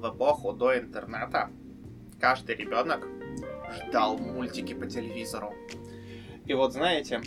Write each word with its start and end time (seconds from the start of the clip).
в 0.00 0.14
эпоху 0.14 0.52
до 0.52 0.78
интернета 0.78 1.50
каждый 2.18 2.56
ребенок 2.56 3.06
ждал 3.72 4.18
мультики 4.18 4.72
по 4.72 4.86
телевизору. 4.86 5.54
И 6.46 6.54
вот 6.54 6.72
знаете, 6.72 7.20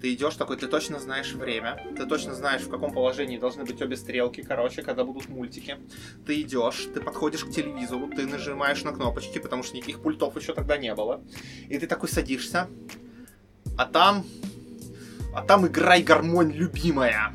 ты 0.00 0.14
идешь 0.14 0.36
такой, 0.36 0.56
ты 0.56 0.68
точно 0.68 1.00
знаешь 1.00 1.32
время, 1.32 1.80
ты 1.96 2.06
точно 2.06 2.34
знаешь, 2.34 2.62
в 2.62 2.70
каком 2.70 2.92
положении 2.92 3.36
должны 3.36 3.64
быть 3.64 3.82
обе 3.82 3.96
стрелки, 3.96 4.42
короче, 4.42 4.82
когда 4.82 5.04
будут 5.04 5.28
мультики. 5.28 5.76
Ты 6.24 6.40
идешь, 6.40 6.88
ты 6.94 7.00
подходишь 7.00 7.44
к 7.44 7.50
телевизору, 7.50 8.08
ты 8.08 8.26
нажимаешь 8.26 8.84
на 8.84 8.92
кнопочки, 8.92 9.38
потому 9.38 9.62
что 9.62 9.76
никаких 9.76 10.00
пультов 10.02 10.36
еще 10.36 10.54
тогда 10.54 10.76
не 10.76 10.94
было. 10.94 11.20
И 11.68 11.78
ты 11.78 11.86
такой 11.86 12.08
садишься, 12.08 12.68
а 13.76 13.86
там... 13.86 14.24
А 15.34 15.42
там 15.42 15.66
играй 15.66 16.02
гармонь 16.02 16.52
любимая. 16.52 17.32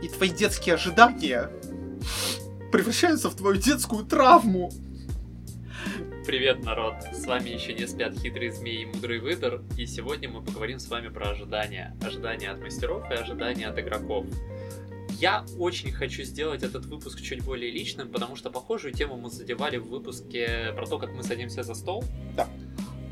И 0.00 0.08
твои 0.08 0.30
детские 0.30 0.76
ожидания 0.76 1.50
превращаются 2.72 3.30
в 3.30 3.36
твою 3.36 3.56
детскую 3.56 4.04
травму. 4.04 4.70
Привет, 6.26 6.62
народ! 6.62 6.94
С 7.14 7.26
вами 7.26 7.48
еще 7.48 7.72
не 7.72 7.86
спят 7.86 8.18
хитрые 8.18 8.52
змеи 8.52 8.82
и 8.82 8.86
мудрый 8.86 9.18
выдор, 9.18 9.62
и 9.78 9.86
сегодня 9.86 10.28
мы 10.28 10.42
поговорим 10.42 10.78
с 10.78 10.88
вами 10.88 11.08
про 11.08 11.30
ожидания. 11.30 11.96
Ожидания 12.04 12.50
от 12.50 12.60
мастеров 12.60 13.10
и 13.10 13.14
ожидания 13.14 13.66
от 13.66 13.78
игроков. 13.78 14.26
Я 15.18 15.44
очень 15.58 15.90
хочу 15.90 16.22
сделать 16.24 16.62
этот 16.62 16.84
выпуск 16.84 17.22
чуть 17.22 17.42
более 17.42 17.70
личным, 17.70 18.08
потому 18.08 18.36
что 18.36 18.50
похожую 18.50 18.92
тему 18.92 19.16
мы 19.16 19.30
задевали 19.30 19.78
в 19.78 19.88
выпуске 19.88 20.72
про 20.76 20.86
то, 20.86 20.98
как 20.98 21.12
мы 21.14 21.22
садимся 21.22 21.62
за 21.62 21.74
стол. 21.74 22.04
Да. 22.36 22.46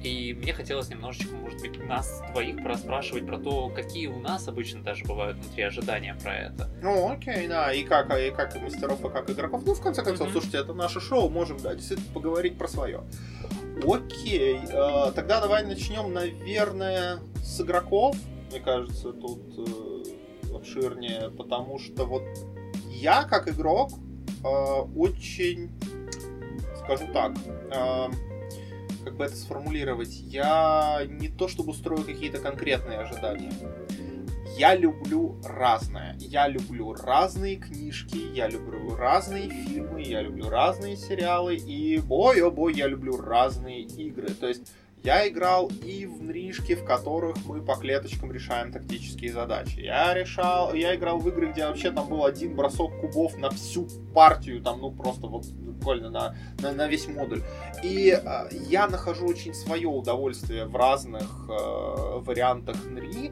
И 0.07 0.35
мне 0.35 0.53
хотелось 0.53 0.89
немножечко, 0.89 1.35
может 1.35 1.61
быть, 1.61 1.85
нас 1.85 2.23
двоих 2.31 2.63
проспрашивать 2.63 3.27
про 3.27 3.39
то, 3.39 3.69
какие 3.71 4.07
у 4.07 4.21
нас 4.21 4.47
обычно 4.47 4.81
даже 4.85 5.05
бывают 5.05 5.37
внутри 5.37 5.65
ожидания 5.65 6.17
про 6.23 6.33
это. 6.33 6.71
Ну, 6.81 7.11
окей, 7.11 7.49
да, 7.49 7.73
и 7.73 7.83
как, 7.83 8.17
и 8.17 8.31
как 8.31 8.55
и 8.55 8.61
мастеров, 8.61 9.05
и 9.05 9.09
как 9.09 9.29
игроков. 9.29 9.65
Ну, 9.67 9.75
в 9.75 9.81
конце 9.81 10.05
концов, 10.05 10.29
Мгм. 10.29 10.33
слушайте, 10.35 10.59
это 10.59 10.75
наше 10.75 11.01
шоу, 11.01 11.29
можем, 11.29 11.59
да, 11.59 11.75
действительно 11.75 12.09
поговорить 12.15 12.57
про 12.57 12.69
свое. 12.69 13.03
Окей, 13.85 14.61
э, 14.63 15.13
тогда 15.13 15.41
давай 15.41 15.67
начнем, 15.67 16.13
наверное, 16.13 17.19
с 17.43 17.61
игроков. 17.61 18.15
Мне 18.53 18.61
кажется, 18.61 19.13
тут 19.13 19.41
э, 19.59 20.55
обширнее, 20.55 21.31
потому 21.37 21.81
что 21.81 22.05
вот 22.05 22.23
я, 22.91 23.25
как 23.25 23.49
игрок, 23.49 23.91
э, 24.45 24.47
очень, 24.97 25.73
скажу 26.85 27.09
так, 27.13 27.33
э, 27.73 28.07
как 29.07 29.15
бы 29.15 29.25
это 29.25 29.37
сформулировать, 29.37 30.15
я 30.15 31.03
не 31.09 31.29
то 31.29 31.47
чтобы 31.47 31.75
строю 31.75 32.03
какие-то 32.03 32.39
конкретные 32.39 32.99
ожидания. 32.99 33.53
Я 34.59 34.75
люблю 34.75 35.37
разное. 35.45 36.17
Я 36.19 36.49
люблю 36.49 36.93
разные 36.93 37.55
книжки, 37.55 38.19
я 38.35 38.49
люблю 38.49 38.97
разные 38.97 39.49
фильмы, 39.49 40.03
я 40.03 40.23
люблю 40.23 40.49
разные 40.49 40.97
сериалы, 40.97 41.55
и 41.55 41.99
бой, 41.99 42.43
о 42.43 42.51
бой, 42.51 42.75
я 42.75 42.89
люблю 42.89 43.17
разные 43.17 43.83
игры. 43.83 44.31
То 44.31 44.49
есть 44.49 44.73
я 45.07 45.29
играл 45.29 45.71
и 45.85 46.05
в 46.05 46.21
нришки, 46.21 46.75
в 46.75 46.85
которых 46.85 47.37
мы 47.45 47.63
по 47.63 47.77
клеточкам 47.77 48.33
решаем 48.33 48.73
тактические 48.73 49.33
задачи. 49.33 49.79
Я 49.79 50.13
решал, 50.15 50.75
я 50.75 50.97
играл 50.97 51.19
в 51.19 51.29
игры, 51.29 51.53
где 51.53 51.65
вообще 51.65 51.93
там 51.93 52.09
был 52.09 52.25
один 52.25 52.57
бросок 52.57 53.01
кубов 53.01 53.37
на 53.39 53.51
всю 53.51 53.87
партию, 54.13 54.61
там, 54.61 54.81
ну, 54.81 54.91
просто 54.91 55.29
вот 55.29 55.47
буквально 55.47 56.11
на, 56.11 56.37
на, 56.61 56.73
на 56.73 56.89
весь 56.89 57.07
модуль. 57.07 57.43
И 57.85 58.19
э, 58.21 58.49
я 58.69 58.89
нахожу 58.89 59.29
очень 59.29 59.55
свое 59.55 59.87
удовольствие 59.87 60.65
в 60.65 60.75
разных 60.75 61.23
э, 61.49 62.19
вариантах 62.19 62.85
НРИ. 62.85 63.31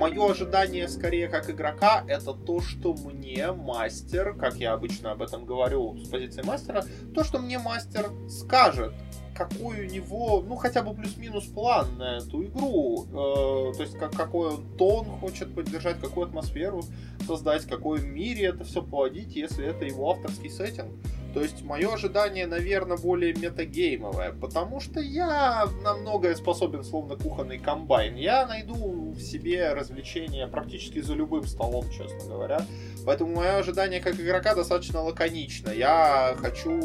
Мое 0.00 0.30
ожидание, 0.30 0.88
скорее, 0.88 1.28
как 1.28 1.48
игрока, 1.48 2.02
это 2.08 2.32
то, 2.32 2.60
что 2.60 2.94
мне 2.94 3.52
мастер, 3.52 4.34
как 4.34 4.56
я 4.56 4.72
обычно 4.72 5.12
об 5.12 5.22
этом 5.22 5.44
говорю 5.44 5.96
с 5.98 6.08
позиции 6.08 6.42
мастера, 6.42 6.84
то, 7.14 7.22
что 7.22 7.38
мне 7.38 7.60
мастер 7.60 8.10
скажет, 8.28 8.92
какой 9.36 9.86
у 9.86 9.90
него, 9.90 10.42
ну, 10.46 10.56
хотя 10.56 10.82
бы 10.82 10.94
плюс-минус 10.94 11.44
план 11.44 11.98
на 11.98 12.18
эту 12.18 12.44
игру. 12.44 13.06
Э, 13.10 13.76
то 13.76 13.82
есть, 13.82 13.98
как, 13.98 14.12
какой 14.12 14.54
он 14.54 14.64
тон 14.76 15.04
хочет 15.04 15.54
поддержать, 15.54 16.00
какую 16.00 16.26
атмосферу 16.26 16.82
создать, 17.26 17.66
какой 17.66 18.00
мире 18.00 18.46
это 18.46 18.64
все 18.64 18.82
поводить, 18.82 19.36
если 19.36 19.66
это 19.66 19.84
его 19.84 20.10
авторский 20.10 20.50
сеттинг. 20.50 20.90
То 21.34 21.42
есть, 21.42 21.62
мое 21.62 21.92
ожидание, 21.92 22.46
наверное, 22.46 22.96
более 22.96 23.34
метагеймовое, 23.34 24.32
потому 24.32 24.80
что 24.80 25.00
я 25.00 25.66
на 25.82 25.94
многое 25.94 26.34
способен, 26.34 26.82
словно 26.82 27.16
кухонный 27.16 27.58
комбайн. 27.58 28.14
Я 28.14 28.46
найду 28.46 29.12
в 29.12 29.20
себе 29.20 29.74
развлечения 29.74 30.46
практически 30.46 31.02
за 31.02 31.12
любым 31.12 31.44
столом, 31.44 31.84
честно 31.90 32.26
говоря. 32.26 32.62
Поэтому 33.04 33.36
мое 33.36 33.58
ожидание 33.58 34.00
как 34.00 34.18
игрока 34.18 34.54
достаточно 34.54 35.02
лаконично. 35.02 35.68
Я 35.70 36.34
хочу 36.40 36.80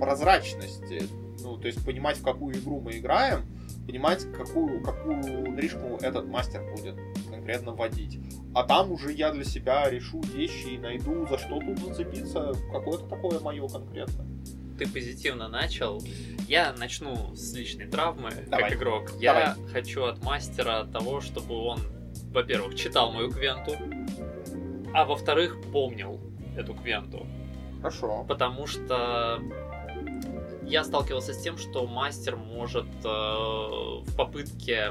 прозрачности. 0.00 1.08
Ну, 1.52 1.58
то 1.58 1.66
есть 1.66 1.84
понимать, 1.84 2.16
в 2.16 2.22
какую 2.22 2.56
игру 2.56 2.80
мы 2.80 2.96
играем, 2.96 3.44
понимать, 3.86 4.24
какую, 4.32 4.82
какую 4.82 5.54
ришку 5.58 5.98
этот 6.00 6.26
мастер 6.26 6.62
будет 6.74 6.96
конкретно 7.28 7.72
вводить. 7.72 8.18
А 8.54 8.64
там 8.64 8.90
уже 8.90 9.12
я 9.12 9.30
для 9.32 9.44
себя 9.44 9.90
решу 9.90 10.22
вещи 10.34 10.68
и 10.68 10.78
найду, 10.78 11.26
за 11.28 11.36
что 11.36 11.60
тут 11.60 11.78
зацепиться, 11.78 12.54
какое-то 12.72 13.04
такое 13.04 13.38
мое 13.40 13.68
конкретно. 13.68 14.24
Ты 14.78 14.88
позитивно 14.88 15.48
начал. 15.48 16.02
Я 16.48 16.72
начну 16.72 17.36
с 17.36 17.52
личной 17.52 17.86
травмы, 17.86 18.30
Давай. 18.46 18.70
как 18.70 18.78
игрок. 18.78 19.12
Я 19.20 19.54
хочу 19.72 20.04
от 20.04 20.24
мастера 20.24 20.84
того, 20.90 21.20
чтобы 21.20 21.54
он, 21.54 21.80
во-первых, 22.30 22.76
читал 22.76 23.12
мою 23.12 23.30
квенту, 23.30 23.72
а 24.94 25.04
во-вторых, 25.04 25.60
помнил 25.70 26.18
эту 26.56 26.72
квенту. 26.72 27.26
Хорошо. 27.82 28.24
Потому 28.26 28.66
что 28.66 29.38
я 30.66 30.84
сталкивался 30.84 31.32
с 31.34 31.42
тем, 31.42 31.58
что 31.58 31.86
мастер 31.86 32.36
может 32.36 32.86
э, 33.04 33.08
в 33.08 34.16
попытке 34.16 34.90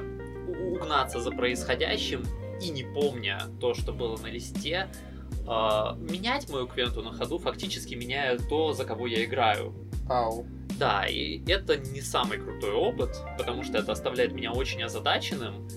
угнаться 0.72 1.20
за 1.20 1.32
происходящим 1.32 2.24
и 2.62 2.70
не 2.70 2.84
помня 2.84 3.42
то, 3.60 3.74
что 3.74 3.94
было 3.94 4.18
на 4.18 4.28
листе, 4.28 4.90
э, 5.32 5.48
менять 5.48 6.50
мою 6.50 6.68
квенту 6.68 7.02
на 7.02 7.14
ходу, 7.14 7.40
фактически 7.40 7.96
меняя 7.96 8.38
то, 8.38 8.74
за 8.74 8.86
кого 8.86 9.08
я 9.08 9.24
играю. 9.24 9.74
Ау. 10.10 10.46
Да, 10.78 11.06
и 11.06 11.44
это 11.50 11.78
не 11.78 12.02
самый 12.02 12.40
крутой 12.40 12.72
опыт, 12.74 13.16
потому 13.38 13.64
что 13.64 13.78
это 13.78 13.92
оставляет 13.92 14.34
меня 14.34 14.52
очень 14.52 14.82
озадаченным. 14.84 15.68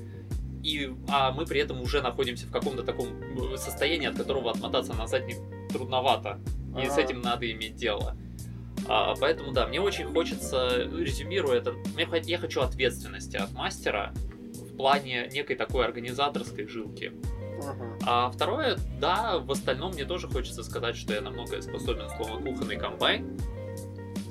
И, 0.62 0.90
а 1.08 1.30
мы 1.30 1.44
при 1.44 1.60
этом 1.60 1.82
уже 1.82 2.00
находимся 2.00 2.46
в 2.46 2.50
каком-то 2.50 2.82
таком 2.82 3.08
э, 3.52 3.56
состоянии, 3.58 4.08
от 4.08 4.16
которого 4.16 4.50
отмотаться 4.50 4.94
назад 4.94 5.26
не 5.26 5.34
трудновато. 5.68 6.40
И 6.80 6.86
с 6.86 6.92
Ага. 6.92 7.02
этим 7.02 7.20
надо 7.20 7.50
иметь 7.50 7.76
дело. 7.76 8.16
А, 8.86 9.14
поэтому 9.18 9.52
да, 9.52 9.66
мне 9.66 9.80
очень 9.80 10.06
хочется, 10.06 10.88
резюмируя 10.92 11.58
это, 11.58 11.74
я 12.24 12.38
хочу 12.38 12.60
ответственности 12.60 13.36
от 13.36 13.52
мастера 13.52 14.12
в 14.54 14.76
плане 14.76 15.28
некой 15.32 15.56
такой 15.56 15.84
организаторской 15.84 16.66
жилки. 16.66 17.12
А 18.04 18.30
второе, 18.30 18.76
да, 19.00 19.38
в 19.38 19.50
остальном 19.50 19.92
мне 19.92 20.04
тоже 20.04 20.28
хочется 20.28 20.62
сказать, 20.64 20.96
что 20.96 21.14
я 21.14 21.20
на 21.20 21.30
многое 21.30 21.62
способен, 21.62 22.08
словно 22.16 22.40
кухонный 22.40 22.76
комбайн. 22.76 23.38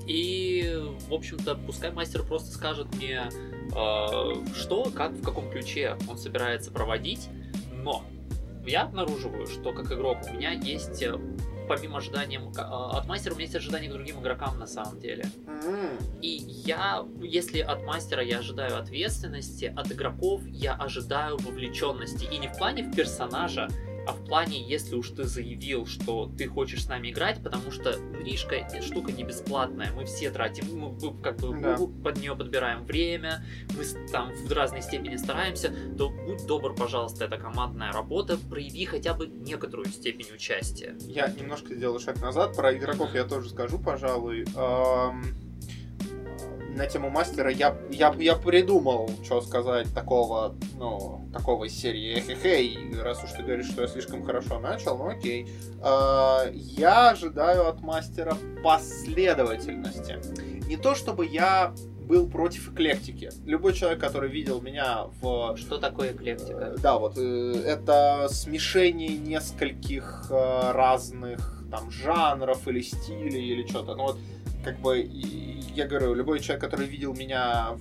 И, 0.05 0.77
в 1.07 1.13
общем-то, 1.13 1.55
пускай 1.55 1.91
мастер 1.91 2.23
просто 2.23 2.51
скажет 2.51 2.93
мне, 2.95 3.23
э, 3.73 4.31
что, 4.53 4.91
как, 4.93 5.11
в 5.13 5.23
каком 5.23 5.49
ключе 5.49 5.97
он 6.09 6.17
собирается 6.17 6.71
проводить. 6.71 7.29
Но 7.71 8.03
я 8.65 8.83
обнаруживаю, 8.83 9.47
что 9.47 9.71
как 9.71 9.91
игрок 9.91 10.17
у 10.29 10.33
меня 10.33 10.51
есть, 10.51 11.01
помимо 11.67 11.97
ожиданий 11.97 12.37
э, 12.37 12.61
от 12.61 13.05
мастера, 13.07 13.33
у 13.33 13.35
меня 13.35 13.45
есть 13.45 13.55
ожидания 13.55 13.89
к 13.89 13.93
другим 13.93 14.19
игрокам 14.21 14.59
на 14.59 14.67
самом 14.67 14.99
деле. 14.99 15.25
И 16.21 16.43
я, 16.65 17.05
если 17.21 17.59
от 17.59 17.83
мастера 17.83 18.23
я 18.23 18.39
ожидаю 18.39 18.77
ответственности, 18.77 19.73
от 19.75 19.91
игроков 19.91 20.41
я 20.47 20.73
ожидаю 20.73 21.37
вовлеченности. 21.37 22.25
И 22.25 22.37
не 22.37 22.47
в 22.47 22.57
плане 22.57 22.83
в 22.83 22.95
персонажа, 22.95 23.67
а 24.07 24.13
в 24.13 24.25
плане, 24.25 24.61
если 24.61 24.95
уж 24.95 25.09
ты 25.11 25.23
заявил, 25.23 25.85
что 25.85 26.29
ты 26.37 26.47
хочешь 26.47 26.83
с 26.83 26.87
нами 26.87 27.09
играть, 27.11 27.41
потому 27.43 27.71
что 27.71 27.95
Ришка 28.23 28.67
штука 28.81 29.11
не 29.11 29.23
бесплатная, 29.23 29.91
мы 29.93 30.05
все 30.05 30.29
тратим, 30.31 30.65
мы 30.77 31.21
как 31.21 31.37
бы 31.37 31.57
Да. 31.59 31.77
под 32.03 32.17
нее 32.19 32.35
подбираем 32.35 32.83
время, 32.85 33.43
мы 33.77 33.83
там 34.11 34.31
в 34.33 34.51
разной 34.51 34.81
степени 34.81 35.15
стараемся, 35.15 35.73
то 35.97 36.09
будь 36.09 36.45
добр, 36.45 36.73
пожалуйста, 36.75 37.25
это 37.25 37.37
командная 37.37 37.91
работа, 37.91 38.37
прояви 38.49 38.85
хотя 38.85 39.13
бы 39.13 39.27
некоторую 39.27 39.87
степень 39.87 40.27
участия. 40.33 40.95
Я 41.01 41.27
немножко 41.27 41.73
сделаю 41.75 41.99
шаг 41.99 42.21
назад. 42.21 42.55
Про 42.55 42.75
игроков 42.75 43.13
я 43.13 43.23
тоже 43.23 43.49
скажу, 43.49 43.79
пожалуй. 43.79 44.45
Ам, 44.55 45.23
На 46.75 46.87
тему 46.87 47.09
мастера 47.09 47.51
я, 47.51 47.75
я, 47.91 48.13
я 48.17 48.35
придумал, 48.35 49.09
что 49.23 49.41
сказать 49.41 49.93
такого, 49.93 50.55
ну, 50.77 51.29
такого 51.31 51.65
из 51.65 51.79
серии 51.79 52.19
хе 52.19 53.01
раз 53.01 53.23
уж 53.23 53.31
ты 53.31 53.43
говоришь, 53.43 53.67
что 53.67 53.83
я 53.83 53.87
слишком 53.87 54.23
хорошо 54.23 54.59
начал, 54.59 54.97
ну 54.97 55.07
окей. 55.09 55.47
А, 55.81 56.45
Я 56.51 57.11
ожидаю 57.11 57.67
от 57.67 57.81
мастера 57.81 58.35
последовательности. 58.63 60.17
Не 60.67 60.77
то, 60.77 60.95
чтобы 60.95 61.27
я 61.27 61.73
был 62.03 62.27
против 62.27 62.71
эклектики. 62.71 63.31
Любой 63.45 63.73
человек, 63.73 63.99
который 63.99 64.29
видел 64.29 64.61
меня 64.61 65.05
в... 65.21 65.55
Что 65.57 65.77
такое 65.77 66.11
эклектика? 66.13 66.73
Э, 66.75 66.75
да, 66.77 66.97
вот 66.97 67.17
э, 67.17 67.63
это 67.65 68.27
смешение 68.29 69.17
нескольких 69.17 70.27
э, 70.29 70.71
разных 70.71 71.63
там 71.71 71.89
жанров 71.89 72.67
или 72.67 72.81
стилей 72.81 73.45
или 73.53 73.65
что-то. 73.67 73.95
Ну 73.95 74.03
вот, 74.03 74.17
как 74.63 74.79
бы, 74.79 74.99
я 74.99 75.87
говорю, 75.87 76.13
любой 76.13 76.39
человек, 76.39 76.61
который 76.61 76.87
видел 76.87 77.13
меня 77.13 77.75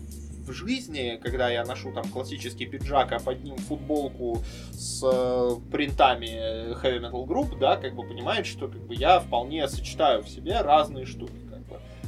в 0.47 0.53
жизни, 0.53 1.19
когда 1.23 1.51
я 1.51 1.65
ношу 1.65 1.93
там 1.93 2.05
классический 2.05 2.67
пиджак, 2.67 3.13
а 3.13 3.19
под 3.21 3.45
ним 3.45 3.57
футболку 3.57 4.43
с 4.73 5.03
э, 5.05 5.51
принтами 5.71 6.75
Heavy 6.83 7.01
Metal 7.01 7.27
Group, 7.27 7.59
да, 7.59 7.77
как 7.77 7.95
бы 7.95 8.03
понимает, 8.03 8.47
что 8.47 8.69
как 8.69 8.83
бы 8.83 8.95
я 8.95 9.21
вполне 9.21 9.69
сочетаю 9.69 10.23
в 10.23 10.29
себе 10.29 10.61
разные 10.61 11.07
штуки. 11.07 11.33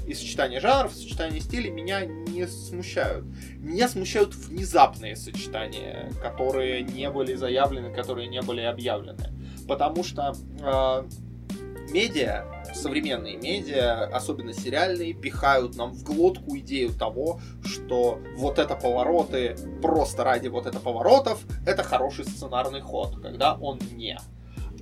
И 0.07 0.13
сочетание 0.13 0.61
жанров, 0.61 0.93
сочетание 0.93 1.41
стилей 1.41 1.71
меня 1.71 2.05
не 2.05 2.47
смущают. 2.47 3.25
Меня 3.57 3.89
смущают 3.89 4.35
внезапные 4.35 5.17
сочетания, 5.17 6.13
которые 6.21 6.83
не 6.83 7.09
были 7.11 7.35
заявлены, 7.35 7.91
которые 7.91 8.29
не 8.29 8.43
были 8.43 8.61
объявлены. 8.61 9.33
Потому 9.67 10.05
что 10.05 10.35
э, 10.61 11.91
медиа 11.91 12.54
современные 12.75 13.37
медиа, 13.37 14.05
особенно 14.07 14.53
сериальные, 14.53 15.15
пихают 15.15 15.77
нам 15.77 15.93
в 15.93 16.03
глотку 16.03 16.57
идею 16.59 16.93
того, 16.93 17.41
что 17.65 18.19
вот 18.37 18.59
это 18.59 18.75
повороты 18.75 19.57
просто 19.83 20.25
ради 20.25 20.49
вот 20.49 20.67
это 20.67 20.81
поворотов, 20.81 21.41
это 21.67 21.83
хороший 21.83 22.25
сценарный 22.25 22.81
ход, 22.81 23.21
когда 23.23 23.55
он 23.55 23.79
не. 23.93 24.19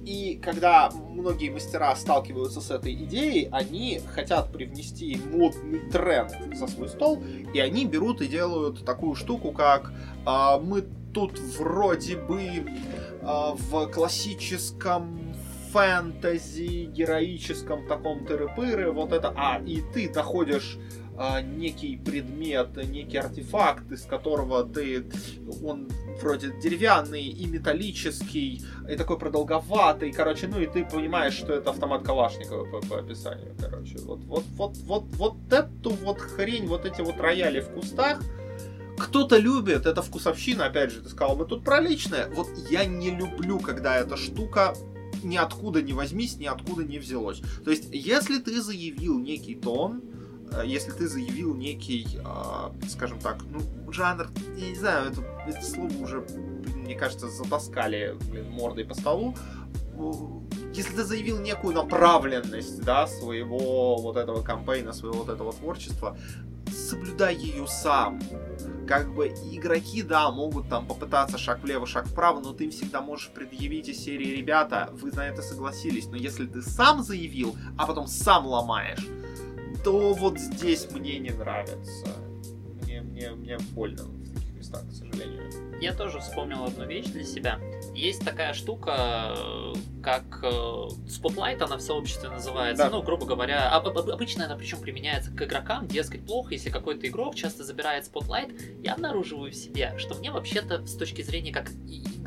И 0.04 0.40
когда 0.42 0.90
многие 0.90 1.50
мастера 1.50 1.94
сталкиваются 1.94 2.60
с 2.60 2.70
этой 2.72 2.92
идеей, 2.92 3.48
они 3.52 4.00
хотят 4.14 4.52
привнести 4.52 5.20
модный 5.32 5.78
тренд 5.90 6.32
за 6.54 6.66
свой 6.66 6.88
стол, 6.88 7.22
и 7.54 7.60
они 7.60 7.86
берут 7.86 8.20
и 8.20 8.26
делают 8.26 8.84
такую 8.84 9.14
штуку, 9.14 9.52
как 9.52 9.92
э, 10.26 10.60
мы 10.60 10.82
тут 11.14 11.38
вроде 11.38 12.16
бы 12.16 12.42
э, 12.42 12.64
в 13.20 13.86
классическом 13.92 15.31
фэнтези, 15.72 16.84
героическом 16.84 17.86
таком 17.86 18.26
тыры-пыры, 18.26 18.90
вот 18.92 19.12
это, 19.12 19.32
а, 19.36 19.60
и 19.64 19.82
ты 19.94 20.10
находишь 20.14 20.78
а, 21.16 21.40
некий 21.40 21.96
предмет, 21.96 22.76
некий 22.88 23.16
артефакт, 23.16 23.90
из 23.90 24.02
которого 24.02 24.64
ты, 24.64 25.06
он 25.64 25.88
вроде 26.20 26.52
деревянный 26.62 27.22
и 27.22 27.46
металлический, 27.46 28.62
и 28.88 28.96
такой 28.96 29.18
продолговатый, 29.18 30.12
короче, 30.12 30.46
ну 30.46 30.60
и 30.60 30.66
ты 30.66 30.84
понимаешь, 30.84 31.34
что 31.34 31.54
это 31.54 31.70
автомат 31.70 32.02
Калашникова 32.02 32.64
по, 32.64 32.86
по 32.86 32.98
описанию, 32.98 33.54
короче. 33.58 33.98
Вот, 33.98 34.20
вот, 34.24 34.44
вот, 34.56 34.76
вот, 34.84 35.04
вот 35.16 35.36
эту 35.52 35.90
вот 35.90 36.20
хрень, 36.20 36.66
вот 36.66 36.84
эти 36.84 37.00
вот 37.00 37.18
рояли 37.18 37.60
в 37.60 37.70
кустах, 37.70 38.20
кто-то 38.98 39.36
любит, 39.38 39.86
это 39.86 40.02
вкусовщина, 40.02 40.66
опять 40.66 40.92
же, 40.92 41.00
ты 41.00 41.08
сказал, 41.08 41.36
мы 41.36 41.44
тут 41.44 41.64
про 41.64 41.80
личное. 41.80 42.28
Вот 42.34 42.48
я 42.70 42.84
не 42.84 43.10
люблю, 43.10 43.58
когда 43.58 43.96
эта 43.96 44.16
штука 44.16 44.74
ниоткуда 45.22 45.82
не 45.82 45.92
возьмись, 45.92 46.38
ниоткуда 46.38 46.84
не 46.84 46.98
взялось. 46.98 47.42
То 47.64 47.70
есть, 47.70 47.88
если 47.90 48.38
ты 48.38 48.60
заявил 48.60 49.18
некий 49.18 49.54
тон, 49.54 50.02
э, 50.52 50.62
если 50.64 50.90
ты 50.90 51.08
заявил 51.08 51.54
некий, 51.54 52.06
э, 52.18 52.88
скажем 52.88 53.18
так, 53.20 53.42
ну, 53.50 53.60
жанр, 53.92 54.28
я 54.56 54.68
не 54.68 54.76
знаю, 54.76 55.10
это, 55.10 55.22
это 55.46 55.64
слово 55.64 55.92
уже, 56.02 56.26
мне 56.76 56.94
кажется, 56.94 57.28
затаскали, 57.28 58.16
блин, 58.30 58.50
мордой 58.50 58.84
по 58.84 58.94
столу, 58.94 59.34
если 60.74 60.94
ты 60.94 61.04
заявил 61.04 61.38
некую 61.38 61.74
направленность, 61.74 62.82
да, 62.82 63.06
своего 63.06 63.96
вот 63.96 64.16
этого 64.16 64.42
кампейна, 64.42 64.92
своего 64.92 65.18
вот 65.18 65.28
этого 65.28 65.52
творчества, 65.52 66.16
соблюдай 66.72 67.36
ее 67.36 67.66
сам 67.66 68.20
как 68.92 69.14
бы 69.14 69.28
игроки, 69.28 70.02
да, 70.02 70.30
могут 70.30 70.68
там 70.68 70.86
попытаться 70.86 71.38
шаг 71.38 71.62
влево, 71.62 71.86
шаг 71.86 72.06
вправо, 72.06 72.40
но 72.40 72.52
ты 72.52 72.64
им 72.64 72.70
всегда 72.70 73.00
можешь 73.00 73.30
предъявить 73.30 73.88
из 73.88 74.04
серии, 74.04 74.36
ребята, 74.36 74.90
вы 74.92 75.10
на 75.12 75.26
это 75.26 75.40
согласились, 75.40 76.08
но 76.08 76.16
если 76.16 76.44
ты 76.44 76.60
сам 76.60 77.02
заявил, 77.02 77.56
а 77.78 77.86
потом 77.86 78.06
сам 78.06 78.46
ломаешь, 78.46 79.06
то 79.82 80.12
вот 80.12 80.38
здесь 80.38 80.90
мне 80.90 81.18
не 81.18 81.30
нравится. 81.30 82.06
Мне, 82.82 83.00
мне, 83.00 83.30
мне 83.30 83.56
больно 83.70 84.02
в 84.02 84.34
таких 84.34 84.52
местах, 84.52 84.82
к 84.86 84.92
сожалению. 84.92 85.80
Я 85.80 85.94
тоже 85.94 86.18
вспомнил 86.20 86.62
одну 86.64 86.84
вещь 86.84 87.06
для 87.06 87.24
себя. 87.24 87.58
Есть 87.94 88.24
такая 88.24 88.54
штука, 88.54 89.36
как 90.02 90.40
э, 90.42 90.46
Spotlight, 90.46 91.62
она 91.62 91.76
в 91.76 91.82
сообществе 91.82 92.30
называется. 92.30 92.84
Да. 92.84 92.90
Ну, 92.90 93.02
грубо 93.02 93.26
говоря, 93.26 93.70
об, 93.70 93.86
об, 93.86 94.10
обычно 94.10 94.46
она 94.46 94.56
причем 94.56 94.80
применяется 94.80 95.30
к 95.30 95.42
игрокам. 95.42 95.86
Дескать, 95.86 96.24
плохо, 96.24 96.54
если 96.54 96.70
какой-то 96.70 97.06
игрок 97.06 97.34
часто 97.34 97.64
забирает 97.64 98.10
Spotlight. 98.10 98.82
Я 98.82 98.94
обнаруживаю 98.94 99.52
в 99.52 99.54
себе, 99.54 99.94
что 99.98 100.14
мне 100.14 100.30
вообще-то 100.30 100.86
с 100.86 100.96
точки 100.96 101.22
зрения 101.22 101.52
как 101.52 101.70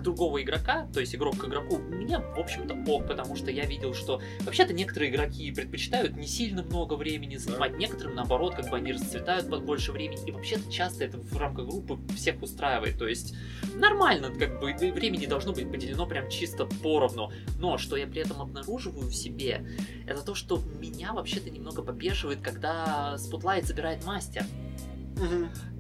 другого 0.06 0.42
игрока, 0.42 0.88
то 0.94 1.00
есть 1.00 1.16
игрок 1.16 1.38
к 1.38 1.46
игроку, 1.46 1.80
мне, 1.80 2.20
в 2.20 2.40
общем-то, 2.40 2.76
ок, 2.90 3.08
потому 3.08 3.36
что 3.36 3.50
я 3.50 3.66
видел, 3.66 3.94
что 3.94 4.22
вообще-то 4.42 4.72
некоторые 4.72 5.12
игроки 5.12 5.52
предпочитают 5.52 6.16
не 6.16 6.28
сильно 6.28 6.62
много 6.62 6.94
времени 6.94 7.38
занимать, 7.38 7.72
да. 7.72 7.78
некоторым, 7.80 8.16
наоборот, 8.16 8.56
как 8.56 8.70
бы 8.70 8.78
они 8.78 8.94
расцветают 8.94 9.50
под 9.50 9.64
больше 9.66 9.92
времени, 9.92 10.24
и 10.28 10.32
вообще-то 10.32 10.72
часто 10.72 11.06
это 11.06 11.18
в 11.18 11.36
рамках 11.38 11.68
группы 11.68 11.98
всех 12.16 12.42
устраивает, 12.42 13.00
то 13.00 13.08
есть 13.08 13.36
нормально, 13.74 14.32
как 14.38 14.60
бы 14.60 14.74
времени 14.74 15.26
должно 15.26 15.54
быть 15.56 15.72
поделено 15.72 16.06
прям 16.06 16.30
чисто 16.30 16.66
поровну. 16.66 17.32
Но 17.60 17.78
что 17.78 17.96
я 17.96 18.08
при 18.08 18.22
этом 18.22 18.42
обнаруживаю 18.42 19.08
в 19.08 19.16
себе, 19.16 19.66
это 20.08 20.22
то, 20.22 20.36
что 20.36 20.62
меня 20.80 21.14
вообще-то 21.14 21.50
немного 21.50 21.82
побешивает, 21.82 22.42
когда 22.42 23.16
Spotlight 23.18 23.66
забирает 23.66 24.06
мастер. 24.06 24.44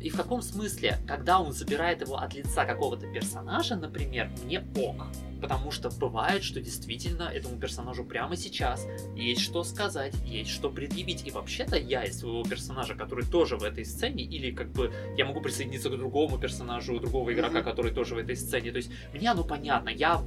И 0.01 0.09
в 0.09 0.15
каком 0.15 0.41
смысле, 0.41 0.97
когда 1.07 1.41
он 1.41 1.51
забирает 1.51 2.01
его 2.01 2.17
от 2.17 2.33
лица 2.33 2.65
какого-то 2.65 3.07
персонажа, 3.07 3.75
например, 3.75 4.31
мне 4.43 4.65
ок. 4.77 5.07
Потому 5.45 5.69
что 5.69 5.91
бывает, 5.91 6.43
что 6.43 6.59
действительно 6.59 7.29
этому 7.31 7.59
персонажу 7.59 8.03
прямо 8.03 8.35
сейчас 8.35 8.87
есть 9.15 9.41
что 9.41 9.63
сказать, 9.63 10.15
есть 10.25 10.49
что 10.49 10.71
предъявить. 10.71 11.27
И 11.27 11.29
вообще-то 11.29 11.77
я 11.77 12.03
из 12.03 12.17
своего 12.17 12.43
персонажа, 12.43 12.95
который 12.95 13.25
тоже 13.25 13.55
в 13.55 13.61
этой 13.61 13.85
сцене, 13.85 14.23
или 14.23 14.49
как 14.49 14.71
бы 14.71 14.91
я 15.15 15.23
могу 15.23 15.41
присоединиться 15.41 15.91
к 15.91 15.97
другому 15.97 16.39
персонажу, 16.39 16.99
другого 16.99 17.31
игрока, 17.31 17.59
mm-hmm. 17.59 17.63
который 17.63 17.91
тоже 17.91 18.15
в 18.15 18.17
этой 18.17 18.35
сцене. 18.35 18.71
То 18.71 18.77
есть 18.77 18.89
мне 19.13 19.29
оно 19.29 19.43
понятно, 19.43 19.89
я 19.89 20.23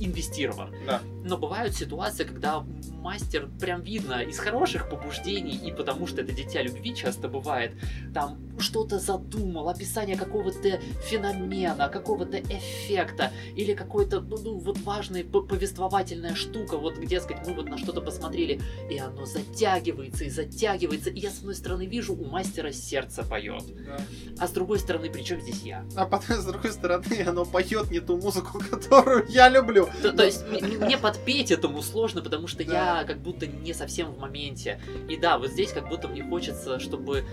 инвестирован. 0.00 0.74
Да. 0.84 1.00
Но 1.24 1.38
бывают 1.38 1.74
ситуации, 1.74 2.24
когда 2.24 2.62
мастер 3.08 3.48
прям 3.58 3.80
видно 3.80 4.20
из 4.20 4.38
хороших 4.38 4.90
побуждений, 4.90 5.56
и 5.56 5.72
потому 5.72 6.06
что 6.06 6.20
это 6.20 6.32
дитя 6.32 6.62
любви 6.62 6.94
часто 6.94 7.26
бывает, 7.26 7.72
там 8.12 8.36
что-то 8.58 8.98
задумал, 8.98 9.70
описание 9.70 10.14
какого-то 10.14 10.78
феномена, 11.08 11.88
какого-то 11.88 12.38
эффекта, 12.38 13.32
или 13.56 13.72
какой-то, 13.72 14.20
ну, 14.20 14.36
ну 14.36 14.58
вот 14.58 14.78
важная 14.80 15.24
повествовательная 15.24 16.34
штука, 16.34 16.76
вот 16.76 16.98
где, 16.98 17.18
сказать, 17.20 17.46
мы 17.46 17.54
вот 17.54 17.70
на 17.70 17.78
что-то 17.78 18.02
посмотрели, 18.02 18.60
и 18.90 18.98
оно 18.98 19.24
затягивается 19.24 20.24
и 20.24 20.30
затягивается, 20.30 21.08
и 21.08 21.20
я 21.20 21.30
с 21.30 21.38
одной 21.38 21.54
стороны 21.54 21.86
вижу, 21.86 22.14
у 22.14 22.26
мастера 22.26 22.72
сердце 22.72 23.22
поет, 23.22 23.64
да. 23.86 23.96
а 24.38 24.46
с 24.46 24.50
другой 24.50 24.80
стороны, 24.80 25.08
при 25.08 25.22
чем 25.22 25.40
здесь 25.40 25.62
я? 25.62 25.86
А 25.96 26.04
потом, 26.04 26.36
с 26.42 26.44
другой 26.44 26.72
стороны, 26.72 27.24
оно 27.26 27.46
поет 27.46 27.90
не 27.90 28.00
ту 28.00 28.18
музыку, 28.18 28.62
которую 28.70 29.24
я 29.30 29.48
люблю. 29.48 29.88
То, 30.02 30.12
то 30.12 30.24
есть 30.26 30.44
мне 30.46 30.98
подпеть 30.98 31.50
этому 31.50 31.80
сложно, 31.80 32.20
потому 32.20 32.48
что 32.48 32.64
да. 32.66 32.72
я 32.72 32.97
как 33.04 33.20
будто 33.20 33.46
не 33.46 33.72
совсем 33.74 34.12
в 34.12 34.18
моменте. 34.18 34.80
И 35.08 35.16
да, 35.16 35.38
вот 35.38 35.50
здесь 35.50 35.72
как 35.72 35.88
будто 35.88 36.08
мне 36.08 36.22
хочется, 36.22 36.78
чтобы 36.78 37.24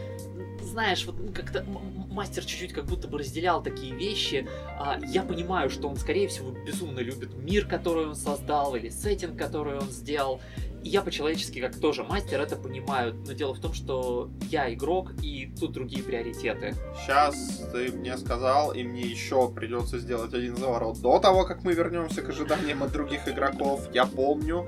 знаешь, 0.66 1.06
вот 1.06 1.16
как-то 1.34 1.64
мастер 2.12 2.44
чуть-чуть 2.44 2.74
как 2.74 2.86
будто 2.86 3.08
бы 3.08 3.20
разделял 3.20 3.62
такие 3.62 3.94
вещи. 3.94 4.48
А, 4.80 5.00
я 5.06 5.22
понимаю, 5.22 5.70
что 5.70 5.88
он, 5.88 5.96
скорее 5.96 6.28
всего, 6.28 6.52
безумно 6.52 7.00
любит 7.00 7.36
мир, 7.36 7.66
который 7.66 8.08
он 8.08 8.16
создал, 8.16 8.76
или 8.76 8.90
сеттинг, 8.90 9.38
который 9.38 9.78
он 9.78 9.90
сделал. 9.90 10.42
И 10.84 10.90
я 10.90 11.02
по-человечески, 11.02 11.60
как 11.60 11.76
тоже 11.80 12.04
мастер, 12.04 12.40
это 12.42 12.56
понимаю. 12.56 13.16
Но 13.26 13.34
дело 13.34 13.54
в 13.54 13.60
том, 13.60 13.74
что 13.74 14.30
я 14.50 14.74
игрок, 14.74 15.14
и 15.22 15.52
тут 15.60 15.72
другие 15.72 16.04
приоритеты. 16.04 16.76
Сейчас 17.04 17.64
ты 17.72 17.92
мне 17.92 18.18
сказал, 18.18 18.72
и 18.72 18.84
мне 18.84 19.02
еще 19.02 19.52
придется 19.52 19.98
сделать 19.98 20.34
один 20.34 20.56
заворот 20.56 21.02
до 21.02 21.20
того, 21.20 21.44
как 21.46 21.64
мы 21.64 21.74
вернемся 21.74 22.22
к 22.22 22.30
ожиданиям 22.30 22.84
от 22.84 22.92
других 22.92 23.28
игроков. 23.28 23.88
Я 23.94 24.06
помню, 24.06 24.68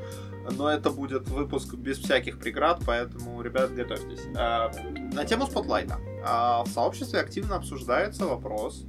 но 0.52 0.70
это 0.70 0.90
будет 0.90 1.28
выпуск 1.30 1.74
без 1.76 1.98
всяких 1.98 2.40
преград, 2.40 2.82
поэтому, 2.86 3.42
ребят, 3.42 3.74
готовьтесь. 3.74 4.22
А, 4.36 4.72
на 5.14 5.26
тему 5.26 5.48
spotlight 5.48 5.90
а. 5.90 6.00
А, 6.26 6.64
в 6.64 6.68
сообществе 6.70 7.20
активно 7.20 7.56
обсуждается 7.56 8.26
вопрос, 8.26 8.86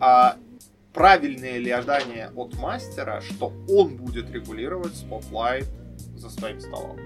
а, 0.00 0.36
правильное 0.92 1.58
ли 1.58 1.70
ожидание 1.70 2.30
от 2.34 2.54
мастера, 2.58 3.20
что 3.20 3.52
он 3.68 3.96
будет 3.96 4.30
регулировать 4.30 4.96
spotlight 4.96 5.66
за 6.14 6.30
своим 6.30 6.60
столом. 6.60 6.98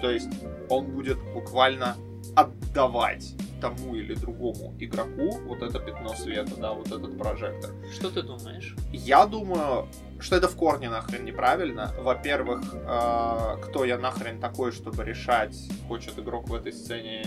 То 0.00 0.10
есть 0.10 0.30
он 0.68 0.86
будет 0.86 1.18
буквально 1.32 1.96
отдавать 2.34 3.34
тому 3.60 3.94
или 3.94 4.14
другому 4.14 4.74
игроку 4.78 5.38
вот 5.46 5.62
это 5.62 5.78
пятно 5.78 6.14
света, 6.14 6.52
да, 6.58 6.72
вот 6.72 6.88
этот 6.88 7.16
прожектор. 7.18 7.70
Что 7.92 8.10
ты 8.10 8.22
думаешь? 8.22 8.74
Я 8.92 9.26
думаю, 9.26 9.88
что 10.20 10.36
это 10.36 10.48
в 10.48 10.56
корне 10.56 10.88
нахрен 10.88 11.24
неправильно. 11.24 11.94
Во-первых, 11.98 12.62
э, 12.72 13.56
кто 13.64 13.84
я 13.84 13.98
нахрен 13.98 14.40
такой, 14.40 14.72
чтобы 14.72 15.04
решать, 15.04 15.56
хочет 15.88 16.18
игрок 16.18 16.48
в 16.48 16.54
этой 16.54 16.72
сцене 16.72 17.22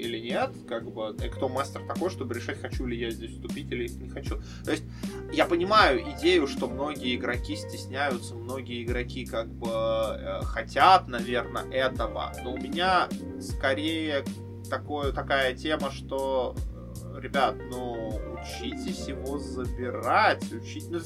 или 0.00 0.18
нет, 0.18 0.50
как 0.68 0.90
бы, 0.90 1.14
и 1.24 1.28
кто 1.28 1.48
мастер 1.48 1.82
такой, 1.86 2.10
чтобы 2.10 2.34
решать, 2.34 2.60
хочу 2.60 2.86
ли 2.86 2.98
я 2.98 3.10
здесь 3.10 3.32
вступить 3.32 3.70
или 3.70 3.88
не 3.88 4.08
хочу. 4.08 4.40
То 4.64 4.72
есть 4.72 4.84
я 5.32 5.46
понимаю 5.46 6.02
идею, 6.12 6.46
что 6.46 6.68
многие 6.68 7.16
игроки 7.16 7.56
стесняются, 7.56 8.34
многие 8.34 8.84
игроки 8.84 9.26
как 9.26 9.48
бы 9.48 9.70
э, 9.70 10.40
хотят, 10.42 11.08
наверное, 11.08 11.64
этого, 11.70 12.32
но 12.42 12.54
у 12.54 12.58
меня 12.58 13.08
скорее 13.40 14.24
такое, 14.68 15.12
такая 15.12 15.54
тема, 15.54 15.90
что 15.90 16.54
э, 17.14 17.20
ребят, 17.20 17.56
ну, 17.70 18.20
учитесь 18.40 19.08
его 19.08 19.38
забирать, 19.38 20.50
учить, 20.52 20.88
ну, 20.90 21.00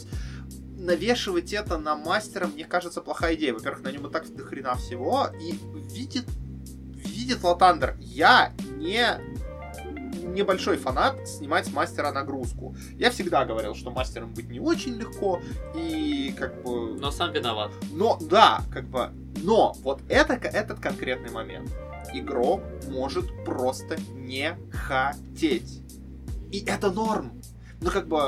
навешивать 0.76 1.52
это 1.52 1.78
на 1.78 1.96
мастера, 1.96 2.46
мне 2.46 2.64
кажется, 2.64 3.00
плохая 3.00 3.34
идея. 3.34 3.54
Во-первых, 3.54 3.82
на 3.82 3.92
нем 3.92 4.06
и 4.06 4.10
так 4.10 4.32
до 4.34 4.44
хрена 4.44 4.74
всего, 4.74 5.28
и 5.40 5.54
видит, 5.92 6.26
видит 6.94 7.42
Латандер, 7.42 7.96
я 8.00 8.52
не 8.76 9.20
небольшой 10.24 10.76
фанат 10.76 11.28
снимать 11.28 11.66
с 11.66 11.72
мастера 11.72 12.10
нагрузку. 12.12 12.74
Я 12.96 13.10
всегда 13.10 13.44
говорил, 13.44 13.74
что 13.74 13.90
мастером 13.90 14.32
быть 14.34 14.48
не 14.48 14.60
очень 14.60 14.94
легко, 14.94 15.40
и 15.74 16.34
как 16.36 16.62
бы... 16.62 16.98
Но 16.98 17.10
сам 17.10 17.32
виноват. 17.32 17.70
Но, 17.92 18.18
да, 18.20 18.62
как 18.72 18.88
бы... 18.88 19.10
Но 19.42 19.74
вот 19.80 20.00
это, 20.08 20.34
этот 20.34 20.80
конкретный 20.80 21.30
момент. 21.30 21.70
Игрок 22.12 22.62
может 22.88 23.44
просто 23.44 23.96
не 24.14 24.56
хотеть. 24.70 25.82
И 26.50 26.64
это 26.66 26.90
норм. 26.90 27.40
Ну, 27.80 27.90
как 27.90 28.08
бы, 28.08 28.18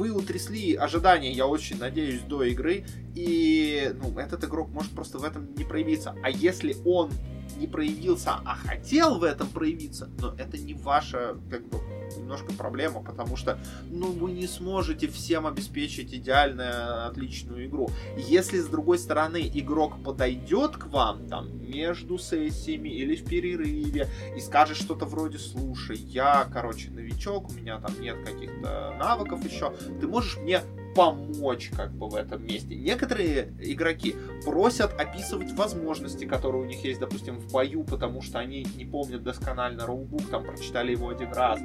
вы 0.00 0.12
утрясли 0.12 0.74
ожидания, 0.74 1.30
я 1.30 1.46
очень 1.46 1.78
надеюсь, 1.78 2.22
до 2.22 2.42
игры, 2.44 2.84
и 3.14 3.94
ну, 4.02 4.18
этот 4.18 4.42
игрок 4.44 4.70
может 4.70 4.92
просто 4.92 5.18
в 5.18 5.24
этом 5.24 5.54
не 5.56 5.64
проявиться. 5.64 6.16
А 6.22 6.30
если 6.30 6.74
он 6.86 7.10
не 7.56 7.66
проявился, 7.66 8.32
а 8.44 8.54
хотел 8.54 9.18
в 9.18 9.24
этом 9.24 9.48
проявиться, 9.48 10.10
но 10.18 10.34
это 10.36 10.58
не 10.58 10.74
ваша, 10.74 11.36
как 11.50 11.66
бы, 11.68 11.78
немножко 12.16 12.52
проблема, 12.52 13.02
потому 13.02 13.36
что, 13.36 13.58
ну, 13.90 14.10
вы 14.12 14.32
не 14.32 14.46
сможете 14.46 15.08
всем 15.08 15.46
обеспечить 15.46 16.12
идеальную, 16.12 17.06
отличную 17.06 17.66
игру. 17.66 17.90
Если, 18.16 18.58
с 18.58 18.66
другой 18.66 18.98
стороны, 18.98 19.50
игрок 19.52 20.02
подойдет 20.02 20.76
к 20.76 20.86
вам, 20.86 21.28
там, 21.28 21.48
между 21.68 22.18
сессиями 22.18 22.88
или 22.88 23.16
в 23.16 23.24
перерыве, 23.24 24.08
и 24.36 24.40
скажет 24.40 24.76
что-то 24.76 25.06
вроде, 25.06 25.38
слушай, 25.38 25.96
я, 25.96 26.48
короче, 26.52 26.90
новичок, 26.90 27.50
у 27.50 27.52
меня 27.52 27.80
там 27.80 27.92
нет 28.00 28.16
каких-то 28.24 28.96
навыков 28.98 29.44
еще, 29.44 29.72
ты 30.00 30.08
можешь 30.08 30.36
мне 30.38 30.62
помочь 30.94 31.70
как 31.76 31.92
бы 31.92 32.08
в 32.08 32.14
этом 32.14 32.44
месте. 32.44 32.74
Некоторые 32.74 33.52
игроки 33.60 34.16
просят 34.44 34.98
описывать 34.98 35.52
возможности, 35.52 36.24
которые 36.24 36.62
у 36.62 36.64
них 36.64 36.84
есть, 36.84 37.00
допустим, 37.00 37.38
в 37.38 37.52
бою, 37.52 37.84
потому 37.84 38.22
что 38.22 38.38
они 38.38 38.66
не 38.76 38.84
помнят 38.84 39.22
досконально 39.22 39.86
роубук, 39.86 40.28
там 40.30 40.44
прочитали 40.44 40.92
его 40.92 41.10
один 41.10 41.32
раз, 41.32 41.60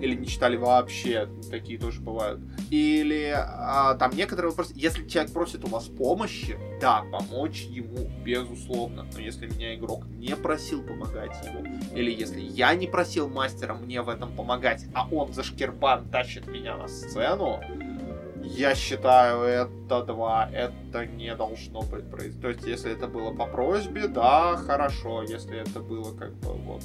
или 0.00 0.14
не 0.14 0.26
читали 0.26 0.56
вообще, 0.56 1.28
такие 1.50 1.78
тоже 1.78 2.00
бывают. 2.00 2.40
Или 2.70 3.32
а, 3.34 3.94
там 3.94 4.12
некоторые 4.14 4.50
вопросы, 4.50 4.72
если 4.76 5.06
человек 5.08 5.32
просит 5.32 5.64
у 5.64 5.68
вас 5.68 5.84
помощи, 5.84 6.56
да, 6.80 7.04
помочь 7.10 7.62
ему 7.62 8.10
безусловно, 8.24 9.06
но 9.12 9.20
если 9.20 9.46
меня 9.46 9.74
игрок 9.74 10.06
не 10.06 10.36
просил 10.36 10.82
помогать 10.82 11.36
ему, 11.44 11.64
или 11.94 12.10
если 12.10 12.40
я 12.40 12.74
не 12.74 12.86
просил 12.86 13.28
мастера 13.28 13.74
мне 13.74 14.02
в 14.02 14.08
этом 14.08 14.34
помогать, 14.34 14.84
а 14.94 15.08
он 15.08 15.32
за 15.32 15.42
шкербан 15.42 16.08
тащит 16.08 16.46
меня 16.46 16.76
на 16.76 16.88
сцену, 16.88 17.60
я 18.56 18.74
считаю, 18.74 19.42
это 19.42 20.02
два, 20.02 20.48
это 20.52 21.06
не 21.06 21.34
должно 21.34 21.82
быть 21.82 22.10
происходить. 22.10 22.40
То 22.40 22.48
есть, 22.48 22.64
если 22.64 22.92
это 22.92 23.06
было 23.06 23.32
по 23.32 23.46
просьбе, 23.46 24.08
да, 24.08 24.56
хорошо. 24.56 25.22
Если 25.22 25.58
это 25.58 25.80
было 25.80 26.16
как 26.16 26.34
бы 26.34 26.52
вот 26.54 26.82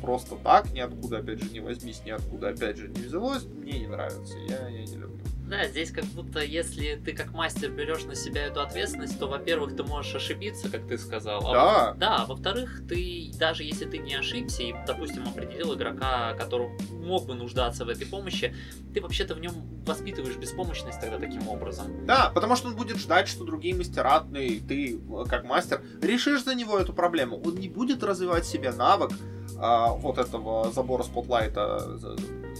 просто 0.00 0.36
так, 0.36 0.72
ниоткуда 0.72 1.18
опять 1.18 1.42
же 1.42 1.50
не 1.50 1.60
возьмись, 1.60 2.02
ниоткуда 2.04 2.48
опять 2.48 2.76
же 2.76 2.88
не 2.88 3.00
взялось, 3.00 3.44
мне 3.44 3.80
не 3.80 3.86
нравится. 3.86 4.36
Я, 4.48 4.68
я 4.68 4.84
не 4.84 4.96
люблю. 4.96 5.20
Да, 5.46 5.66
здесь 5.68 5.92
как 5.92 6.04
будто, 6.06 6.40
если 6.40 6.96
ты 6.96 7.12
как 7.12 7.32
мастер 7.32 7.70
берешь 7.70 8.04
на 8.04 8.14
себя 8.14 8.46
эту 8.46 8.60
ответственность, 8.60 9.18
то, 9.18 9.28
во-первых, 9.28 9.76
ты 9.76 9.84
можешь 9.84 10.14
ошибиться, 10.14 10.68
как 10.68 10.86
ты 10.88 10.98
сказал. 10.98 11.46
А 11.46 11.52
да. 11.52 11.90
Во- 11.92 11.94
да, 11.94 12.24
во-вторых, 12.26 12.82
ты, 12.88 13.30
даже 13.38 13.62
если 13.62 13.84
ты 13.84 13.98
не 13.98 14.14
ошибся 14.14 14.62
и, 14.62 14.74
допустим, 14.86 15.26
определил 15.26 15.74
игрока, 15.74 16.34
который 16.34 16.68
мог 16.90 17.26
бы 17.26 17.34
нуждаться 17.34 17.84
в 17.84 17.88
этой 17.88 18.06
помощи, 18.06 18.54
ты 18.92 19.00
вообще-то 19.00 19.34
в 19.34 19.40
нем 19.40 19.52
воспитываешь 19.86 20.36
беспомощность 20.36 21.00
тогда 21.00 21.18
таким 21.18 21.48
образом. 21.48 22.04
Да, 22.06 22.30
потому 22.34 22.56
что 22.56 22.68
он 22.68 22.74
будет 22.76 22.98
ждать, 22.98 23.28
что 23.28 23.44
другие 23.44 23.74
мастера, 23.74 24.20
ты, 24.20 24.60
ты 24.60 25.00
как 25.28 25.44
мастер, 25.44 25.80
решишь 26.02 26.42
за 26.44 26.54
него 26.54 26.78
эту 26.78 26.92
проблему. 26.92 27.40
Он 27.44 27.54
не 27.54 27.68
будет 27.68 28.02
развивать 28.02 28.46
себе 28.46 28.72
навык, 28.72 29.12
а, 29.58 29.90
вот 29.90 30.18
этого 30.18 30.72
забора 30.72 31.04
спотлайта, 31.04 31.98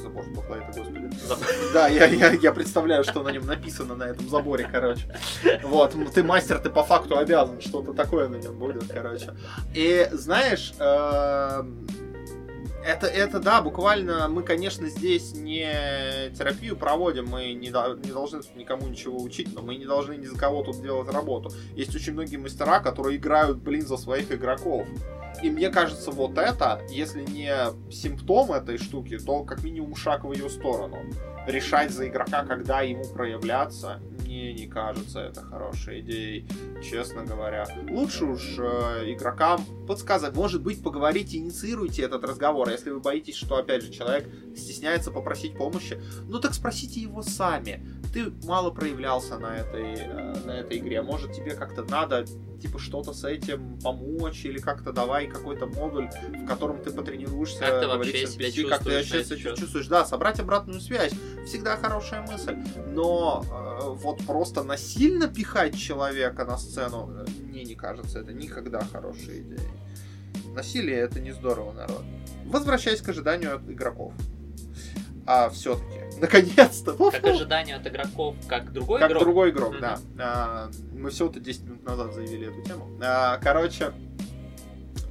забор 0.02 0.24
спотлайта, 0.32 0.66
господи. 0.66 1.10
Да, 1.72 1.88
я, 1.88 2.06
я, 2.06 2.32
я 2.32 2.52
представляю, 2.52 3.04
что 3.04 3.22
на 3.22 3.30
нем 3.30 3.46
написано 3.46 3.94
на 3.94 4.04
этом 4.04 4.28
заборе, 4.28 4.68
короче. 4.70 5.08
Вот, 5.64 5.94
ты 6.14 6.22
мастер, 6.22 6.58
ты 6.58 6.70
по 6.70 6.82
факту 6.82 7.18
обязан, 7.18 7.60
что-то 7.60 7.92
такое 7.92 8.28
на 8.28 8.36
нем 8.36 8.58
будет, 8.58 8.84
короче. 8.92 9.34
И 9.74 10.08
знаешь, 10.12 10.74
эм, 10.78 11.86
это, 12.86 13.06
это 13.06 13.40
да, 13.40 13.60
буквально 13.60 14.28
мы, 14.28 14.42
конечно, 14.42 14.88
здесь 14.88 15.34
не 15.34 15.68
терапию 16.36 16.76
проводим, 16.76 17.26
мы 17.26 17.52
не, 17.52 17.68
не 17.68 18.12
должны 18.12 18.40
никому 18.54 18.86
ничего 18.86 19.20
учить, 19.20 19.52
но 19.54 19.62
мы 19.62 19.76
не 19.76 19.84
должны 19.84 20.14
ни 20.14 20.24
за 20.24 20.38
кого 20.38 20.62
тут 20.62 20.80
делать 20.80 21.12
работу. 21.12 21.50
Есть 21.74 21.94
очень 21.96 22.12
многие 22.12 22.36
мастера, 22.36 22.80
которые 22.80 23.16
играют, 23.16 23.58
блин, 23.58 23.86
за 23.86 23.96
своих 23.96 24.30
игроков. 24.30 24.86
И 25.42 25.50
мне 25.50 25.68
кажется, 25.68 26.10
вот 26.12 26.38
это, 26.38 26.80
если 26.88 27.22
не 27.22 27.52
симптом 27.90 28.52
этой 28.52 28.78
штуки, 28.78 29.18
то 29.18 29.42
как 29.42 29.62
минимум 29.62 29.94
шаг 29.96 30.24
в 30.24 30.32
ее 30.32 30.48
сторону. 30.48 30.98
Решать 31.46 31.90
за 31.90 32.08
игрока, 32.08 32.44
когда 32.44 32.80
ему 32.80 33.04
проявляться, 33.04 34.00
мне 34.26 34.52
не 34.52 34.66
кажется 34.66 35.20
это 35.20 35.42
хорошей 35.42 36.00
идеей, 36.00 36.48
честно 36.82 37.24
говоря. 37.24 37.66
Лучше 37.88 38.24
уж 38.24 38.56
э, 38.58 39.12
игрокам 39.12 39.64
подсказать, 39.86 40.34
может 40.34 40.62
быть, 40.62 40.82
поговорите, 40.82 41.38
инициируйте 41.38 42.02
этот 42.02 42.24
разговор. 42.24 42.68
Если 42.76 42.90
вы 42.90 43.00
боитесь, 43.00 43.36
что, 43.36 43.56
опять 43.56 43.82
же, 43.82 43.90
человек 43.90 44.28
стесняется 44.54 45.10
попросить 45.10 45.56
помощи, 45.56 45.98
ну 46.28 46.40
так 46.40 46.52
спросите 46.52 47.00
его 47.00 47.22
сами. 47.22 47.86
Ты 48.12 48.30
мало 48.44 48.70
проявлялся 48.70 49.38
на 49.38 49.56
этой, 49.56 49.94
э, 49.94 50.34
на 50.44 50.50
этой 50.50 50.76
игре, 50.76 51.00
может 51.00 51.32
тебе 51.32 51.54
как-то 51.54 51.84
надо 51.84 52.26
типа 52.60 52.78
что-то 52.78 53.12
с 53.12 53.24
этим 53.24 53.78
помочь 53.80 54.44
или 54.44 54.58
как-то 54.58 54.92
давай 54.92 55.26
какой-то 55.26 55.66
модуль, 55.66 56.08
в 56.08 56.46
котором 56.46 56.82
ты 56.82 56.90
потренируешься, 56.90 57.60
как 57.60 57.80
ты 57.80 57.86
вообще 57.88 58.26
себя 58.26 58.46
чувствуешь, 58.46 58.68
как 58.68 58.84
ты 58.84 58.90
вообще 58.90 59.24
себя 59.24 59.54
чувствуешь. 59.56 59.86
Да, 59.88 60.04
собрать 60.04 60.38
обратную 60.38 60.80
связь 60.80 61.12
всегда 61.46 61.76
хорошая 61.76 62.26
мысль, 62.26 62.56
но 62.88 63.44
э, 63.44 63.88
вот 63.88 64.24
просто 64.26 64.62
насильно 64.64 65.28
пихать 65.28 65.78
человека 65.78 66.44
на 66.44 66.58
сцену, 66.58 67.10
э, 67.10 67.26
мне 67.42 67.64
не 67.64 67.74
кажется, 67.74 68.20
это 68.20 68.32
никогда 68.32 68.80
хорошая 68.80 69.40
идея. 69.40 69.70
Насилие 70.54 70.96
это 70.96 71.20
не 71.20 71.32
здорово, 71.32 71.72
народ. 71.72 72.02
Возвращаясь 72.46 73.00
к 73.00 73.08
ожиданию 73.08 73.56
от 73.56 73.68
игроков. 73.68 74.12
А 75.26 75.50
все-таки, 75.50 76.00
наконец-то. 76.20 76.92
Как 77.10 77.24
ожидание 77.24 77.76
от 77.76 77.86
игроков, 77.86 78.36
как 78.48 78.72
другой 78.72 79.00
как 79.00 79.10
игрок? 79.10 79.18
Как 79.20 79.26
другой 79.26 79.50
игрок, 79.50 79.74
mm-hmm. 79.74 79.80
да. 79.80 79.98
А, 80.18 80.70
мы 80.92 81.10
всего-то 81.10 81.40
10 81.40 81.64
минут 81.64 81.84
назад 81.84 82.14
заявили 82.14 82.48
эту 82.48 82.62
тему. 82.62 82.88
А, 83.02 83.38
короче, 83.38 83.92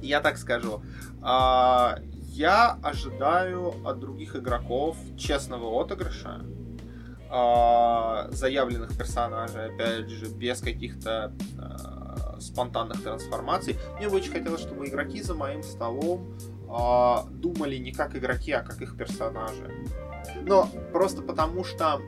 я 0.00 0.20
так 0.20 0.38
скажу. 0.38 0.82
А, 1.22 1.98
я 2.36 2.78
ожидаю 2.82 3.74
от 3.86 3.98
других 3.98 4.36
игроков 4.36 4.96
честного 5.16 5.80
отыгрыша, 5.80 6.42
а, 7.30 8.28
заявленных 8.30 8.96
персонажей, 8.96 9.74
опять 9.74 10.08
же, 10.08 10.26
без 10.28 10.60
каких-то 10.60 11.32
а, 11.58 12.36
спонтанных 12.40 13.02
трансформаций. 13.02 13.76
Мне 13.96 14.08
бы 14.08 14.16
очень 14.16 14.32
хотелось, 14.32 14.60
чтобы 14.60 14.86
игроки 14.86 15.22
за 15.22 15.34
моим 15.34 15.62
столом 15.62 16.26
а, 16.68 17.24
думали 17.30 17.76
не 17.76 17.92
как 17.92 18.16
игроки, 18.16 18.52
а 18.52 18.62
как 18.62 18.80
их 18.80 18.96
персонажи. 18.96 19.72
Но 20.42 20.68
просто 20.92 21.22
потому 21.22 21.64
что, 21.64 22.00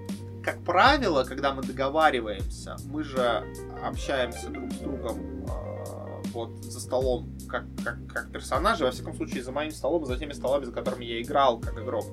как 0.43 0.62
правило, 0.65 1.25
когда 1.25 1.53
мы 1.53 1.62
договариваемся, 1.62 2.77
мы 2.87 3.05
же 3.05 3.45
общаемся 3.83 4.49
друг 4.49 4.73
с 4.73 4.77
другом 4.77 5.47
э, 5.47 6.23
вот 6.33 6.65
за 6.65 6.81
столом 6.81 7.31
как, 7.49 7.65
как, 7.85 7.99
как 8.12 8.33
персонажи, 8.33 8.85
во 8.85 8.91
всяком 8.91 9.15
случае, 9.15 9.43
за 9.43 9.53
моим 9.53 9.71
столом, 9.71 10.05
за 10.05 10.19
теми 10.19 10.33
столами, 10.33 10.65
за 10.65 10.73
которыми 10.73 11.05
я 11.05 11.23
играл 11.23 11.59
как 11.59 11.79
игрок. 11.79 12.07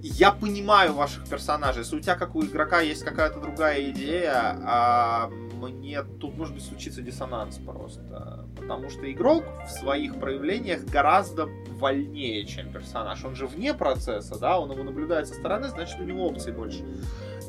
Я 0.00 0.32
понимаю 0.32 0.94
ваших 0.94 1.28
персонажей. 1.28 1.82
Если 1.82 1.96
у 1.96 2.00
тебя, 2.00 2.16
как 2.16 2.34
у 2.34 2.42
игрока, 2.42 2.80
есть 2.80 3.04
какая-то 3.04 3.38
другая 3.38 3.90
идея, 3.90 4.58
а 4.64 5.28
мне 5.28 6.02
тут 6.02 6.36
может 6.36 6.54
быть 6.54 6.64
случиться 6.64 7.02
диссонанс 7.02 7.58
просто. 7.58 8.48
Потому 8.62 8.88
что 8.88 9.10
игрок 9.10 9.44
в 9.66 9.70
своих 9.70 10.18
проявлениях 10.18 10.84
гораздо 10.84 11.48
вольнее, 11.78 12.44
чем 12.46 12.72
персонаж. 12.72 13.24
Он 13.24 13.34
же 13.34 13.46
вне 13.46 13.74
процесса, 13.74 14.38
да, 14.38 14.58
он 14.58 14.70
его 14.70 14.82
наблюдает 14.82 15.28
со 15.28 15.34
стороны, 15.34 15.68
значит 15.68 16.00
у 16.00 16.04
него 16.04 16.26
опций 16.26 16.52
больше. 16.52 16.84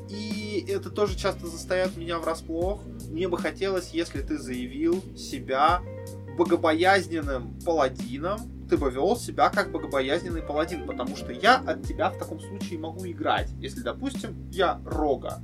И 0.09 0.65
это 0.67 0.89
тоже 0.89 1.17
часто 1.17 1.47
застает 1.47 1.95
меня 1.97 2.19
врасплох. 2.19 2.81
Мне 3.09 3.27
бы 3.27 3.37
хотелось, 3.37 3.91
если 3.91 4.21
ты 4.21 4.37
заявил 4.37 5.03
себя 5.15 5.81
богобоязненным 6.37 7.59
паладином, 7.65 8.39
ты 8.69 8.77
бы 8.77 8.89
вел 8.89 9.15
себя 9.15 9.49
как 9.49 9.71
богобоязненный 9.71 10.41
паладин, 10.41 10.85
потому 10.87 11.15
что 11.15 11.31
я 11.31 11.57
от 11.57 11.83
тебя 11.83 12.09
в 12.09 12.17
таком 12.17 12.39
случае 12.39 12.79
могу 12.79 13.05
играть. 13.05 13.49
Если, 13.59 13.81
допустим, 13.81 14.49
я 14.51 14.81
рога, 14.85 15.41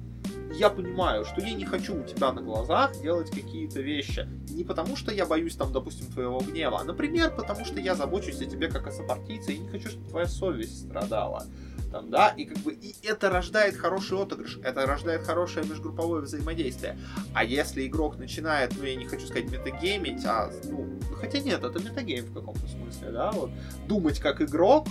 я 0.53 0.69
понимаю, 0.69 1.25
что 1.25 1.41
я 1.41 1.53
не 1.53 1.65
хочу 1.65 1.99
у 1.99 2.03
тебя 2.03 2.31
на 2.31 2.41
глазах 2.41 2.99
делать 3.01 3.29
какие-то 3.29 3.81
вещи. 3.81 4.27
Не 4.49 4.63
потому, 4.63 4.95
что 4.95 5.11
я 5.11 5.25
боюсь, 5.25 5.55
там, 5.55 5.71
допустим, 5.71 6.07
твоего 6.07 6.39
гнева, 6.39 6.79
а, 6.81 6.83
например, 6.83 7.33
потому 7.35 7.65
что 7.65 7.79
я 7.79 7.95
забочусь 7.95 8.41
о 8.41 8.45
тебе 8.45 8.69
как 8.69 8.87
о 8.87 8.91
сопартийце 8.91 9.53
и 9.53 9.59
не 9.59 9.69
хочу, 9.69 9.89
чтобы 9.89 10.09
твоя 10.09 10.27
совесть 10.27 10.87
страдала. 10.87 11.45
Там, 11.91 12.11
да, 12.11 12.29
и 12.29 12.45
как 12.45 12.59
бы 12.59 12.71
и 12.73 12.95
это 13.03 13.31
рождает 13.31 13.75
хороший 13.75 14.21
отыгрыш, 14.21 14.59
это 14.63 14.85
рождает 14.85 15.23
хорошее 15.23 15.65
межгрупповое 15.65 16.21
взаимодействие. 16.21 16.99
А 17.33 17.43
если 17.43 17.87
игрок 17.87 18.19
начинает, 18.19 18.73
ну 18.77 18.83
я 18.83 18.95
не 18.95 19.05
хочу 19.05 19.25
сказать 19.25 19.49
метагеймить, 19.49 20.23
а 20.23 20.51
ну, 20.65 20.99
хотя 21.15 21.39
нет, 21.39 21.63
это 21.63 21.79
метагейм 21.79 22.25
в 22.25 22.33
каком-то 22.33 22.67
смысле, 22.67 23.11
да, 23.11 23.31
вот, 23.31 23.49
думать 23.87 24.19
как 24.19 24.39
игрок, 24.39 24.87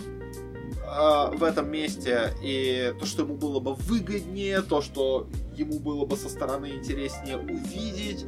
э, 0.89 1.37
в 1.37 1.45
этом 1.45 1.71
месте, 1.71 2.35
и 2.43 2.95
то, 2.99 3.07
что 3.07 3.23
ему 3.23 3.35
было 3.35 3.61
бы 3.61 3.75
выгоднее, 3.75 4.63
то, 4.63 4.83
что 4.83 5.29
ему 5.57 5.79
было 5.79 6.07
бы 6.07 6.17
со 6.17 6.29
стороны 6.29 6.71
интереснее 6.71 7.37
увидеть, 7.37 8.25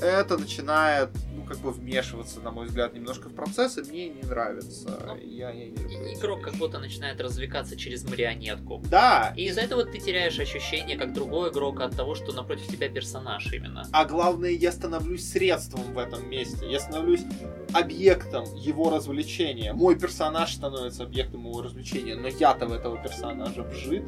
это 0.00 0.38
начинает, 0.38 1.10
как 1.48 1.58
бы 1.58 1.72
вмешиваться, 1.72 2.40
на 2.40 2.50
мой 2.50 2.66
взгляд, 2.66 2.94
немножко 2.94 3.28
в 3.28 3.34
процесс, 3.34 3.78
и 3.78 3.82
мне 3.82 4.08
не 4.08 4.22
нравится. 4.22 5.02
Ну, 5.06 5.16
я, 5.16 5.50
я 5.50 5.66
не 5.66 5.76
люблю 5.76 6.14
Игрок 6.14 6.42
как 6.42 6.54
будто 6.54 6.78
начинает 6.78 7.20
развлекаться 7.20 7.76
через 7.76 8.04
марионетку. 8.04 8.82
Да. 8.90 9.32
И 9.36 9.46
из-за 9.46 9.62
этого 9.62 9.84
ты 9.84 9.98
теряешь 9.98 10.38
ощущение, 10.38 10.96
как 10.96 11.12
другой 11.12 11.50
игрок, 11.50 11.80
от 11.80 11.96
того, 11.96 12.14
что 12.14 12.32
напротив 12.32 12.66
тебя 12.68 12.88
персонаж 12.88 13.52
именно. 13.52 13.86
А 13.92 14.04
главное, 14.04 14.50
я 14.50 14.72
становлюсь 14.72 15.28
средством 15.28 15.82
в 15.94 15.98
этом 15.98 16.28
месте. 16.28 16.70
Я 16.70 16.80
становлюсь 16.80 17.22
объектом 17.72 18.44
его 18.54 18.90
развлечения. 18.90 19.72
Мой 19.72 19.98
персонаж 19.98 20.54
становится 20.54 21.04
объектом 21.04 21.46
его 21.46 21.62
развлечения, 21.62 22.14
но 22.14 22.28
я-то 22.28 22.66
в 22.66 22.72
этого 22.72 23.02
персонажа 23.02 23.62
вжит 23.62 24.04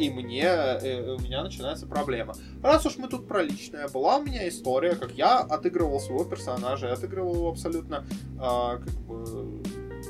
и 0.00 0.08
мне, 0.08 0.44
э, 0.44 1.14
у 1.14 1.20
меня 1.20 1.42
начинается 1.42 1.86
проблема. 1.86 2.34
Раз 2.62 2.86
уж 2.86 2.96
мы 2.96 3.06
тут 3.06 3.28
про 3.28 3.42
личное, 3.42 3.86
была 3.88 4.16
у 4.16 4.22
меня 4.22 4.48
история, 4.48 4.94
как 4.96 5.12
я 5.12 5.40
отыгрывал 5.40 6.00
своего 6.00 6.24
персонажа, 6.24 6.86
я 6.86 6.94
отыгрывал 6.94 7.34
его 7.34 7.48
абсолютно, 7.50 8.06
э, 8.36 8.38
как 8.38 8.94
бы, 9.06 9.62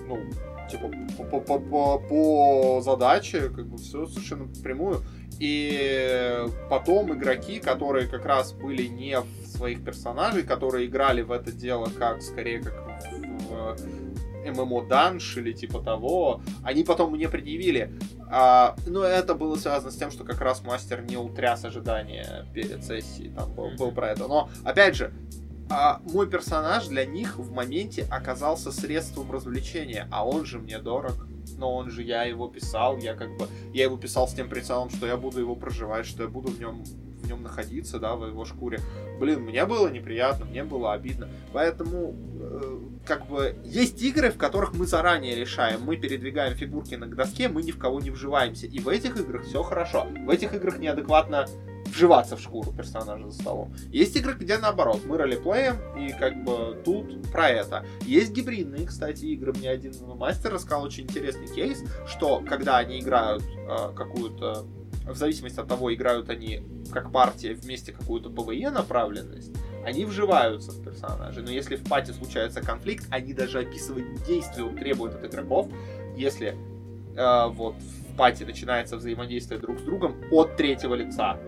ну, 0.07 0.19
типа, 0.71 0.91
по, 1.25 1.41
по, 1.41 1.59
по, 1.59 1.99
по 1.99 2.81
задаче, 2.83 3.49
как 3.49 3.67
бы, 3.67 3.79
все 3.79 4.07
совершенно 4.07 4.47
прямую. 4.63 5.03
И 5.41 6.45
потом 6.69 7.13
игроки, 7.15 7.59
которые 7.59 8.07
как 8.07 8.27
раз 8.27 8.53
были 8.53 8.87
не 8.87 9.19
в 9.19 9.47
своих 9.47 9.83
персонажей, 9.85 10.45
которые 10.45 10.87
играли 10.87 11.23
в 11.23 11.33
это 11.33 11.51
дело 11.51 11.89
как, 11.99 12.23
скорее, 12.23 12.63
как 12.63 12.75
в 12.77 14.10
ММО 14.45 14.87
Данш 14.87 15.37
или 15.37 15.53
типа 15.53 15.81
того, 15.81 16.43
они 16.63 16.85
потом 16.85 17.13
мне 17.13 17.29
предъявили, 17.29 17.93
а, 18.31 18.77
но 18.87 19.03
это 19.05 19.35
было 19.35 19.57
связано 19.57 19.91
с 19.91 19.97
тем, 19.97 20.11
что 20.11 20.25
как 20.25 20.41
раз 20.41 20.63
мастер 20.63 21.03
не 21.03 21.17
утряс 21.17 21.65
ожидания 21.65 22.47
перед 22.55 22.85
сессией, 22.85 23.33
там 23.35 23.53
был, 23.55 23.71
был 23.77 23.93
про 23.93 24.11
это. 24.11 24.29
Но, 24.29 24.49
опять 24.65 24.97
же, 24.97 25.13
а, 25.71 26.01
мой 26.05 26.29
персонаж 26.29 26.89
для 26.89 27.05
них 27.05 27.39
в 27.39 27.53
моменте 27.53 28.07
оказался 28.11 28.73
средством 28.73 29.31
развлечения, 29.31 30.09
а 30.11 30.27
он 30.27 30.45
же 30.45 30.59
мне 30.59 30.79
дорог. 30.79 31.27
Но 31.57 31.75
он 31.75 31.91
же, 31.91 32.03
я 32.03 32.25
его 32.25 32.49
писал, 32.49 32.99
я 32.99 33.15
как 33.15 33.37
бы, 33.37 33.47
я 33.73 33.85
его 33.85 33.97
писал 33.97 34.27
с 34.27 34.35
тем 34.35 34.49
прицелом, 34.49 34.91
что 34.91 35.07
я 35.07 35.17
буду 35.17 35.41
его 35.41 35.55
проживать, 35.55 36.07
что 36.07 36.23
я 36.23 36.29
буду 36.29 36.51
в 36.51 36.59
нем 36.59 36.83
нем 37.31 37.43
находиться, 37.43 37.99
да, 37.99 38.15
в 38.17 38.27
его 38.27 38.45
шкуре. 38.45 38.81
Блин, 39.19 39.41
мне 39.41 39.65
было 39.65 39.89
неприятно, 39.89 40.45
мне 40.45 40.65
было 40.65 40.93
обидно. 40.93 41.29
Поэтому, 41.53 42.15
э, 42.41 42.79
как 43.07 43.27
бы, 43.27 43.57
есть 43.65 44.03
игры, 44.03 44.31
в 44.31 44.37
которых 44.37 44.75
мы 44.75 44.87
заранее 44.87 45.35
решаем, 45.35 45.81
мы 45.83 45.97
передвигаем 45.97 46.55
фигурки 46.55 46.95
на 46.95 47.07
доске, 47.07 47.49
мы 47.49 47.63
ни 47.63 47.71
в 47.71 47.79
кого 47.79 48.01
не 48.01 48.11
вживаемся. 48.11 48.67
И 48.67 48.79
в 48.79 48.89
этих 48.89 49.17
играх 49.17 49.45
все 49.45 49.63
хорошо. 49.63 50.07
В 50.27 50.31
этих 50.31 50.55
играх 50.55 50.79
неадекватно 50.79 51.47
вживаться 51.87 52.37
в 52.37 52.41
шкуру 52.41 52.73
персонажа 52.73 53.31
за 53.31 53.41
столом. 53.41 53.75
Есть 53.91 54.17
игры, 54.17 54.35
где 54.35 54.59
наоборот, 54.59 55.03
мы 55.05 55.17
ролеплеем, 55.17 55.77
и 55.99 56.13
как 56.13 56.45
бы 56.45 56.81
тут 56.85 57.31
про 57.33 57.49
это. 57.49 57.85
Есть 58.03 58.33
гибридные, 58.33 58.87
кстати, 58.87 59.25
игры. 59.27 59.53
Мне 59.53 59.71
один 59.71 59.93
мастер 60.17 60.53
рассказал 60.53 60.85
очень 60.85 61.05
интересный 61.05 61.49
кейс, 61.49 61.83
что 62.07 62.43
когда 62.49 62.79
они 62.79 63.01
играют 63.01 63.43
э, 63.43 63.93
какую-то 63.95 64.67
в 65.07 65.15
зависимости 65.17 65.59
от 65.59 65.69
того, 65.69 65.93
играют 65.93 66.31
они 66.31 66.63
как 66.93 67.13
партия 67.13 67.55
вместе 67.55 67.93
какую-то 67.93 68.31
PvE 68.31 68.71
направленность, 68.71 69.53
они 69.85 70.05
вживаются 70.05 70.73
в 70.73 70.83
персонажей. 70.85 71.43
Но 71.43 71.51
если 71.51 71.77
в 71.77 71.85
party 71.89 72.11
случается 72.11 72.61
конфликт, 72.61 73.07
они 73.11 73.33
даже 73.33 73.61
описывать 73.61 74.25
действия 74.25 74.69
требуют 74.69 75.15
от 75.15 75.25
игроков. 75.25 75.69
Если 76.17 76.55
э, 77.17 77.47
вот 77.49 77.77
в 77.77 78.17
пати 78.17 78.45
начинается 78.45 78.97
взаимодействие 78.97 79.59
друг 79.59 79.79
с 79.79 79.83
другом 79.83 80.17
от 80.31 80.57
третьего 80.57 80.95
лица, 80.95 81.39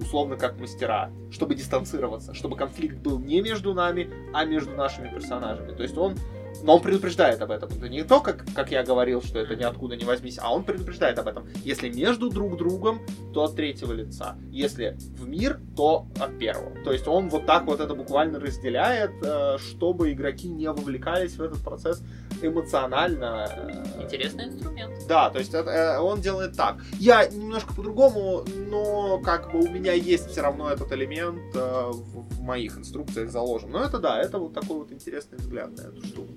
условно 0.00 0.36
как 0.36 0.58
мастера, 0.58 1.10
чтобы 1.30 1.54
дистанцироваться, 1.54 2.34
чтобы 2.34 2.56
конфликт 2.56 2.96
был 2.96 3.18
не 3.18 3.40
между 3.40 3.74
нами, 3.74 4.10
а 4.32 4.44
между 4.44 4.72
нашими 4.72 5.08
персонажами. 5.08 5.72
То 5.72 5.82
есть 5.82 5.96
он 5.96 6.16
но 6.62 6.76
он 6.76 6.82
предупреждает 6.82 7.40
об 7.40 7.50
этом. 7.50 7.70
Это 7.70 7.88
не 7.88 8.02
то, 8.02 8.20
как, 8.20 8.44
как 8.54 8.70
я 8.70 8.82
говорил, 8.82 9.22
что 9.22 9.38
это 9.38 9.56
ниоткуда 9.56 9.96
не 9.96 10.04
возьмись, 10.04 10.38
а 10.40 10.52
он 10.52 10.64
предупреждает 10.64 11.18
об 11.18 11.28
этом. 11.28 11.46
Если 11.64 11.88
между 11.88 12.30
друг 12.30 12.56
другом, 12.56 13.00
то 13.32 13.44
от 13.44 13.56
третьего 13.56 13.92
лица. 13.92 14.36
Если 14.50 14.96
в 15.16 15.28
мир, 15.28 15.60
то 15.76 16.06
от 16.18 16.38
первого. 16.38 16.72
То 16.84 16.92
есть 16.92 17.06
он 17.06 17.28
вот 17.28 17.46
так 17.46 17.66
вот 17.66 17.80
это 17.80 17.94
буквально 17.94 18.40
разделяет, 18.40 19.12
э, 19.22 19.58
чтобы 19.58 20.12
игроки 20.12 20.48
не 20.48 20.70
вовлекались 20.70 21.36
в 21.36 21.42
этот 21.42 21.62
процесс 21.62 22.02
эмоционально. 22.42 23.48
Э, 23.50 24.02
Интересный 24.02 24.46
инструмент. 24.46 24.94
Да, 25.08 25.30
то 25.30 25.38
есть 25.38 25.54
это, 25.54 25.70
э, 25.70 25.98
он 25.98 26.20
делает 26.20 26.56
так. 26.56 26.78
Я 26.98 27.26
немножко 27.26 27.74
по-другому, 27.74 28.44
но 28.68 29.18
как 29.18 29.52
бы 29.52 29.60
у 29.60 29.68
меня 29.68 29.92
есть 29.92 30.28
все 30.28 30.40
равно 30.40 30.70
этот 30.70 30.92
элемент 30.92 31.54
в, 31.54 32.34
в 32.36 32.40
моих 32.40 32.76
инструкциях 32.78 33.30
заложен. 33.30 33.70
Но 33.70 33.84
это 33.84 33.98
да, 33.98 34.20
это 34.20 34.38
вот 34.38 34.54
такой 34.54 34.78
вот 34.78 34.92
интересный 34.92 35.38
взгляд 35.38 35.76
на 35.76 35.82
эту 35.82 36.04
штуку. 36.04 36.32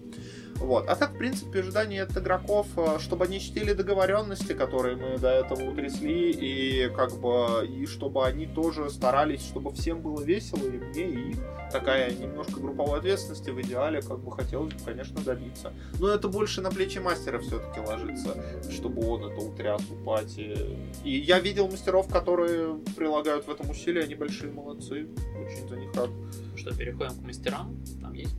Вот. 0.61 0.87
А 0.87 0.95
так, 0.95 1.13
в 1.13 1.17
принципе, 1.17 1.59
ожидание 1.59 2.03
от 2.03 2.15
игроков, 2.15 2.67
э, 2.77 2.99
чтобы 2.99 3.25
они 3.25 3.39
чтили 3.39 3.73
договоренности, 3.73 4.53
которые 4.53 4.95
мы 4.95 5.17
до 5.17 5.29
этого 5.29 5.63
утрясли, 5.63 6.31
и 6.31 6.87
как 6.95 7.19
бы, 7.19 7.67
и 7.67 7.87
чтобы 7.87 8.25
они 8.25 8.45
тоже 8.45 8.89
старались, 8.91 9.41
чтобы 9.41 9.71
всем 9.73 10.01
было 10.01 10.21
весело, 10.21 10.63
и 10.63 10.77
мне, 10.77 11.09
и 11.09 11.35
такая 11.71 12.13
немножко 12.13 12.59
групповой 12.59 12.99
ответственности 12.99 13.49
в 13.49 13.59
идеале, 13.61 14.01
как 14.01 14.19
бы 14.19 14.31
хотелось 14.31 14.73
бы, 14.73 14.79
конечно, 14.85 15.19
добиться. 15.21 15.73
Но 15.99 16.09
это 16.09 16.27
больше 16.27 16.61
на 16.61 16.69
плечи 16.69 16.99
мастера 16.99 17.39
все-таки 17.39 17.79
ложится, 17.79 18.35
чтобы 18.69 19.07
он 19.07 19.25
это 19.31 19.41
утряс 19.41 19.81
у 19.89 19.95
пати. 20.03 20.55
И 21.03 21.17
я 21.17 21.39
видел 21.39 21.67
мастеров, 21.67 22.07
которые 22.07 22.75
прилагают 22.95 23.47
в 23.47 23.49
этом 23.49 23.71
усилия, 23.71 24.03
они 24.03 24.13
большие 24.13 24.51
молодцы, 24.51 25.07
очень 25.43 25.67
за 25.67 25.75
них 25.77 25.91
рад. 25.95 26.09
Что, 26.55 26.75
переходим 26.75 27.15
к 27.15 27.25
мастерам? 27.25 27.75
Там 28.01 28.13
есть 28.13 28.35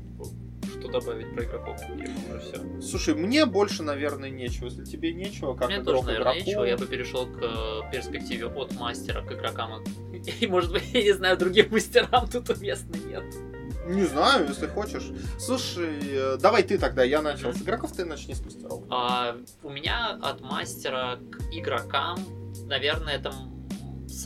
что 0.82 1.00
добавить 1.00 1.32
про 1.34 1.44
игроков? 1.44 1.80
Уже 1.88 2.40
все. 2.40 2.80
Слушай, 2.80 3.14
мне 3.14 3.46
больше, 3.46 3.82
наверное, 3.82 4.30
нечего. 4.30 4.66
Если 4.66 4.84
тебе 4.84 5.12
нечего, 5.12 5.54
как 5.54 5.68
Мне 5.68 5.76
игрок 5.78 5.96
тоже, 5.96 6.06
наверное, 6.06 6.32
игроку... 6.32 6.46
нечего. 6.46 6.64
Я 6.64 6.76
бы 6.76 6.86
перешел 6.86 7.26
к 7.26 7.38
э, 7.40 7.92
перспективе 7.92 8.46
от 8.46 8.74
мастера 8.74 9.22
к 9.22 9.32
игрокам. 9.32 9.84
И, 10.40 10.46
может 10.46 10.72
быть, 10.72 10.84
я 10.92 11.02
не 11.02 11.12
знаю, 11.12 11.36
другим 11.36 11.68
мастерам 11.70 12.28
тут 12.28 12.50
уместно 12.50 12.96
нет. 13.06 13.24
Не 13.86 14.04
знаю, 14.04 14.46
если 14.48 14.66
хочешь. 14.66 15.10
Слушай, 15.38 15.98
э, 16.02 16.36
давай 16.40 16.62
ты 16.62 16.78
тогда, 16.78 17.02
я 17.02 17.22
начал 17.22 17.52
с 17.52 17.62
игроков, 17.62 17.92
ты 17.92 18.04
начни 18.04 18.34
с 18.34 18.44
мастеров. 18.44 18.84
А, 18.90 19.36
у 19.62 19.70
меня 19.70 20.18
от 20.22 20.40
мастера 20.40 21.18
к 21.30 21.52
игрокам, 21.52 22.18
наверное, 22.66 23.14
это 23.14 23.32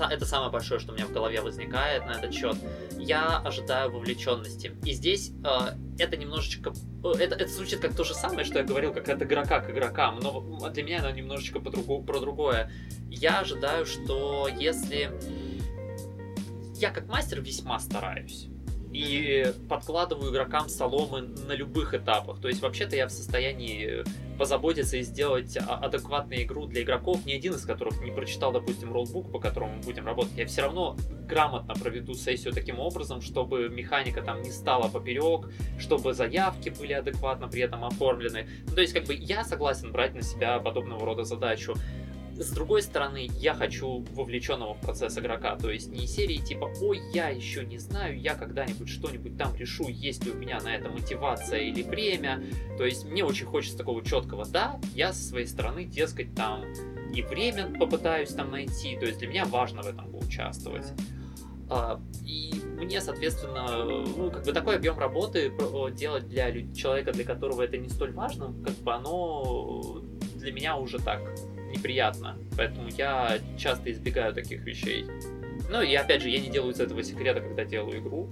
это 0.04 0.24
самое 0.24 0.50
большое, 0.50 0.80
что 0.80 0.92
у 0.92 0.94
меня 0.94 1.06
в 1.06 1.12
голове 1.12 1.40
возникает 1.40 2.06
на 2.06 2.12
этот 2.12 2.32
счет. 2.34 2.56
Я 2.98 3.38
ожидаю 3.38 3.90
вовлеченности. 3.90 4.72
И 4.84 4.92
здесь 4.92 5.32
э, 5.44 5.74
это 5.98 6.16
немножечко... 6.16 6.72
Э, 7.04 7.12
это, 7.18 7.34
это 7.34 7.48
звучит 7.48 7.80
как 7.80 7.94
то 7.94 8.04
же 8.04 8.14
самое, 8.14 8.44
что 8.44 8.58
я 8.58 8.64
говорил, 8.64 8.92
как 8.92 9.08
от 9.08 9.22
игрока 9.22 9.60
к 9.60 9.70
игрокам, 9.70 10.18
но 10.20 10.68
для 10.70 10.82
меня 10.82 10.98
оно 11.00 11.10
немножечко 11.10 11.60
по 11.60 11.70
другу, 11.70 12.02
про 12.02 12.20
другое. 12.20 12.70
Я 13.08 13.40
ожидаю, 13.40 13.86
что 13.86 14.48
если... 14.48 15.10
Я 16.74 16.90
как 16.90 17.06
мастер 17.08 17.40
весьма 17.40 17.78
стараюсь 17.78 18.48
и 18.96 19.52
подкладываю 19.68 20.32
игрокам 20.32 20.70
соломы 20.70 21.20
на 21.20 21.52
любых 21.52 21.92
этапах. 21.92 22.40
То 22.40 22.48
есть 22.48 22.62
вообще-то 22.62 22.96
я 22.96 23.06
в 23.06 23.12
состоянии 23.12 24.04
позаботиться 24.38 24.96
и 24.96 25.02
сделать 25.02 25.56
а, 25.56 25.76
адекватную 25.76 26.42
игру 26.42 26.66
для 26.66 26.82
игроков, 26.82 27.24
ни 27.26 27.32
один 27.32 27.54
из 27.54 27.64
которых 27.64 28.00
не 28.02 28.10
прочитал, 28.10 28.52
допустим, 28.52 28.92
роллбук, 28.92 29.30
по 29.32 29.38
которому 29.38 29.76
мы 29.76 29.82
будем 29.82 30.06
работать. 30.06 30.32
Я 30.36 30.46
все 30.46 30.62
равно 30.62 30.96
грамотно 31.28 31.74
проведу 31.74 32.14
сессию 32.14 32.54
таким 32.54 32.78
образом, 32.80 33.20
чтобы 33.20 33.68
механика 33.68 34.22
там 34.22 34.40
не 34.42 34.50
стала 34.50 34.88
поперек, 34.88 35.50
чтобы 35.78 36.14
заявки 36.14 36.70
были 36.70 36.94
адекватно 36.94 37.48
при 37.48 37.62
этом 37.62 37.84
оформлены. 37.84 38.48
Ну, 38.66 38.74
то 38.74 38.80
есть, 38.80 38.94
как 38.94 39.04
бы 39.04 39.14
я 39.14 39.44
согласен 39.44 39.92
брать 39.92 40.14
на 40.14 40.22
себя 40.22 40.58
подобного 40.58 41.04
рода 41.04 41.24
задачу. 41.24 41.74
С 42.38 42.50
другой 42.50 42.82
стороны, 42.82 43.28
я 43.38 43.54
хочу 43.54 44.04
вовлеченного 44.12 44.74
в 44.74 44.80
процесс 44.80 45.18
игрока, 45.18 45.56
то 45.56 45.70
есть 45.70 45.90
не 45.90 46.06
серии 46.06 46.36
типа 46.36 46.70
«Ой, 46.82 47.00
я 47.12 47.28
еще 47.28 47.64
не 47.64 47.78
знаю, 47.78 48.20
я 48.20 48.34
когда-нибудь 48.34 48.88
что-нибудь 48.88 49.38
там 49.38 49.54
решу, 49.56 49.88
есть 49.88 50.24
ли 50.24 50.32
у 50.32 50.34
меня 50.34 50.60
на 50.60 50.74
это 50.74 50.90
мотивация 50.90 51.60
или 51.60 51.82
время». 51.82 52.42
То 52.76 52.84
есть 52.84 53.04
мне 53.06 53.24
очень 53.24 53.46
хочется 53.46 53.78
такого 53.78 54.04
четкого 54.04 54.44
«Да, 54.44 54.78
я 54.94 55.12
со 55.12 55.22
своей 55.22 55.46
стороны, 55.46 55.84
дескать, 55.84 56.34
там 56.34 56.64
и 57.12 57.22
время 57.22 57.72
попытаюсь 57.78 58.30
там 58.30 58.50
найти», 58.50 58.96
то 58.98 59.06
есть 59.06 59.18
для 59.18 59.28
меня 59.28 59.44
важно 59.46 59.82
в 59.82 59.86
этом 59.86 60.10
поучаствовать. 60.10 60.86
А, 61.68 62.00
и 62.24 62.52
мне, 62.78 63.00
соответственно, 63.00 63.84
ну, 63.84 64.30
как 64.30 64.44
бы 64.44 64.52
такой 64.52 64.76
объем 64.76 64.98
работы 64.98 65.52
делать 65.92 66.28
для 66.28 66.52
человека, 66.74 67.12
для 67.12 67.24
которого 67.24 67.62
это 67.62 67.76
не 67.76 67.88
столь 67.88 68.12
важно, 68.12 68.54
как 68.64 68.74
бы 68.76 68.92
оно 68.92 70.02
для 70.36 70.52
меня 70.52 70.76
уже 70.76 70.98
так 70.98 71.20
неприятно. 71.70 72.36
Поэтому 72.56 72.88
я 72.88 73.38
часто 73.58 73.90
избегаю 73.90 74.34
таких 74.34 74.62
вещей. 74.62 75.06
Ну 75.70 75.82
и 75.82 75.94
опять 75.94 76.22
же, 76.22 76.28
я 76.28 76.40
не 76.40 76.48
делаю 76.48 76.72
из 76.72 76.80
этого 76.80 77.02
секрета, 77.02 77.40
когда 77.40 77.64
делаю 77.64 77.98
игру. 78.00 78.28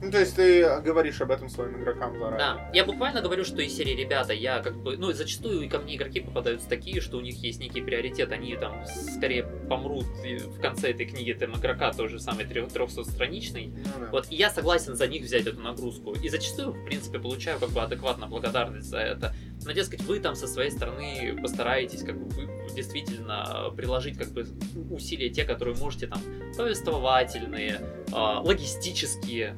Ну, 0.00 0.10
то 0.10 0.18
есть 0.18 0.34
ты 0.34 0.80
говоришь 0.80 1.20
об 1.20 1.30
этом 1.30 1.48
своим 1.48 1.80
игрокам 1.80 2.18
заранее. 2.18 2.38
Да, 2.38 2.70
я 2.74 2.84
буквально 2.84 3.22
говорю, 3.22 3.44
что 3.44 3.62
из 3.62 3.72
серии 3.72 3.94
ребята, 3.94 4.32
я 4.32 4.58
как 4.58 4.76
бы, 4.82 4.96
ну, 4.96 5.12
зачастую 5.12 5.70
ко 5.70 5.78
мне 5.78 5.94
игроки 5.94 6.18
попадаются 6.18 6.68
такие, 6.68 7.00
что 7.00 7.18
у 7.18 7.20
них 7.20 7.36
есть 7.36 7.60
некий 7.60 7.82
приоритет, 7.82 8.32
они 8.32 8.56
там 8.56 8.84
скорее 8.84 9.44
помрут 9.44 10.06
в 10.06 10.60
конце 10.60 10.90
этой 10.90 11.06
книги 11.06 11.32
там 11.32 11.54
игрока 11.54 11.92
тоже 11.92 12.18
самый 12.18 12.46
300-страничный. 12.46 13.68
Ну, 13.68 14.00
да. 14.00 14.08
Вот, 14.10 14.26
и 14.30 14.34
я 14.34 14.50
согласен 14.50 14.96
за 14.96 15.06
них 15.06 15.22
взять 15.22 15.46
эту 15.46 15.60
нагрузку. 15.60 16.14
И 16.14 16.28
зачастую, 16.28 16.72
в 16.72 16.84
принципе, 16.84 17.20
получаю 17.20 17.60
как 17.60 17.70
бы 17.70 17.80
адекватно 17.80 18.26
благодарность 18.26 18.88
за 18.88 18.98
это. 18.98 19.32
Но, 19.64 19.72
дескать, 19.72 20.02
вы 20.02 20.18
там 20.18 20.34
со 20.34 20.46
своей 20.46 20.70
стороны 20.70 21.38
постараетесь 21.40 22.02
как 22.02 22.18
бы 22.18 22.28
вы 22.28 22.74
действительно 22.74 23.70
приложить 23.76 24.18
как 24.18 24.28
бы 24.28 24.46
усилия 24.90 25.30
те, 25.30 25.44
которые 25.44 25.76
можете 25.76 26.06
там 26.06 26.20
повествовательные, 26.56 27.80
а, 28.12 28.40
логистические, 28.40 29.56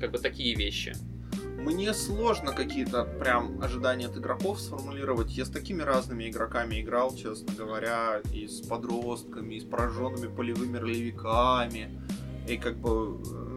как 0.00 0.12
бы 0.12 0.18
такие 0.18 0.54
вещи. 0.54 0.94
Мне 1.64 1.94
сложно 1.94 2.52
какие-то 2.52 3.04
прям 3.04 3.62
ожидания 3.62 4.06
от 4.06 4.16
игроков 4.18 4.60
сформулировать. 4.60 5.30
Я 5.30 5.46
с 5.46 5.48
такими 5.48 5.80
разными 5.80 6.28
игроками 6.28 6.82
играл, 6.82 7.14
честно 7.16 7.54
говоря, 7.54 8.20
и 8.34 8.46
с 8.46 8.60
подростками, 8.60 9.54
и 9.54 9.60
с 9.60 9.64
пораженными 9.64 10.26
полевыми 10.26 10.76
ролевиками. 10.76 11.88
И 12.46 12.58
как 12.58 12.76
бы 12.76 13.18
э, 13.26 13.53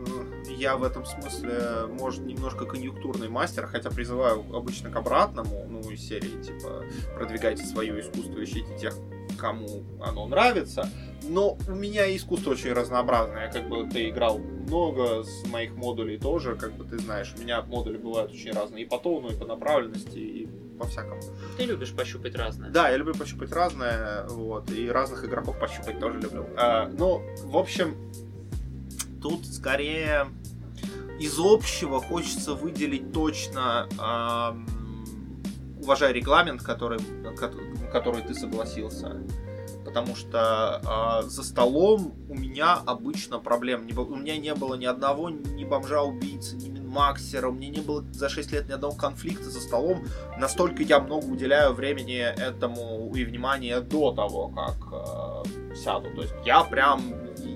я 0.50 0.78
в 0.78 0.84
этом 0.84 1.06
смысле, 1.06 1.88
может, 1.90 2.26
немножко 2.26 2.66
конъюнктурный 2.66 3.30
мастер, 3.30 3.68
хотя 3.68 3.90
призываю 3.90 4.44
обычно 4.56 4.90
к 4.90 4.96
обратному, 4.96 5.66
ну, 5.70 5.80
из 5.90 6.08
серии, 6.08 6.42
типа, 6.42 6.84
продвигайте 7.16 7.64
свое 7.64 8.00
искусство, 8.00 8.44
ищите 8.44 8.78
тех, 8.78 8.94
кому 9.38 9.84
оно 10.02 10.28
нравится. 10.28 10.90
Но 11.24 11.58
у 11.68 11.72
меня 11.72 12.16
искусство 12.16 12.52
очень 12.52 12.74
разнообразное. 12.74 13.52
Как 13.52 13.68
бы 13.68 13.88
ты 13.88 14.10
играл 14.10 14.38
много 14.40 15.24
с 15.24 15.46
моих 15.48 15.76
модулей 15.76 16.18
тоже, 16.18 16.56
как 16.56 16.74
бы 16.74 16.86
ты 16.86 17.00
знаешь, 17.00 17.34
у 17.38 17.42
меня 17.42 17.62
модули 17.62 17.98
бывают 17.98 18.32
очень 18.32 18.52
разные 18.52 18.86
и 18.86 18.88
по 18.88 18.98
тону, 18.98 19.30
и 19.30 19.36
по 19.36 19.46
направленности, 19.46 20.18
и 20.18 20.48
по 20.78 20.86
всякому. 20.86 21.22
Ты 21.58 21.64
любишь 21.64 21.92
пощупать 21.94 22.36
разное. 22.36 22.70
Да, 22.70 22.90
я 22.90 22.98
люблю 22.98 23.16
пощупать 23.16 23.52
разное, 23.52 24.28
вот, 24.28 24.70
и 24.72 24.90
разных 24.90 25.26
игроков 25.26 25.60
пощупать 25.60 26.00
тоже 26.00 26.20
люблю. 26.20 26.46
А, 26.56 26.88
ну, 26.88 27.22
в 27.44 27.58
общем, 27.58 27.96
тут 29.22 29.46
скорее 29.46 30.28
из 31.20 31.38
общего 31.40 32.02
хочется 32.02 32.54
выделить 32.54 33.12
точно, 33.12 33.88
эм, 34.00 34.68
уважая 35.80 36.12
регламент, 36.12 36.62
который, 36.62 37.00
который 37.92 38.22
ты 38.22 38.34
согласился 38.34 39.18
потому 39.88 40.18
что 40.18 41.22
э, 41.24 41.30
за 41.30 41.44
столом 41.44 42.14
у 42.28 42.36
меня 42.36 42.74
обычно 42.86 43.40
проблем 43.40 43.88
не. 43.88 43.94
У 43.94 44.16
меня 44.16 44.38
не 44.38 44.54
было 44.54 44.76
ни 44.76 44.86
одного 44.86 45.30
ни 45.30 45.64
бомжа-убийцы, 45.64 46.58
ни 46.58 46.68
минмаксера, 46.68 47.48
у 47.48 47.54
меня 47.54 47.70
не 47.70 47.80
было 47.80 48.04
за 48.12 48.28
6 48.28 48.52
лет 48.52 48.68
ни 48.68 48.74
одного 48.74 48.96
конфликта 48.96 49.50
за 49.50 49.62
столом. 49.62 50.06
Настолько 50.38 50.84
я 50.84 51.00
много 51.00 51.26
уделяю 51.26 51.74
времени 51.74 52.18
этому 52.18 53.12
и 53.16 53.24
внимания 53.24 53.80
до 53.80 54.12
того, 54.12 54.50
как 54.50 54.76
э, 54.92 55.76
сяду. 55.76 56.10
То 56.14 56.22
есть 56.24 56.36
я 56.46 56.64
прям 56.66 57.02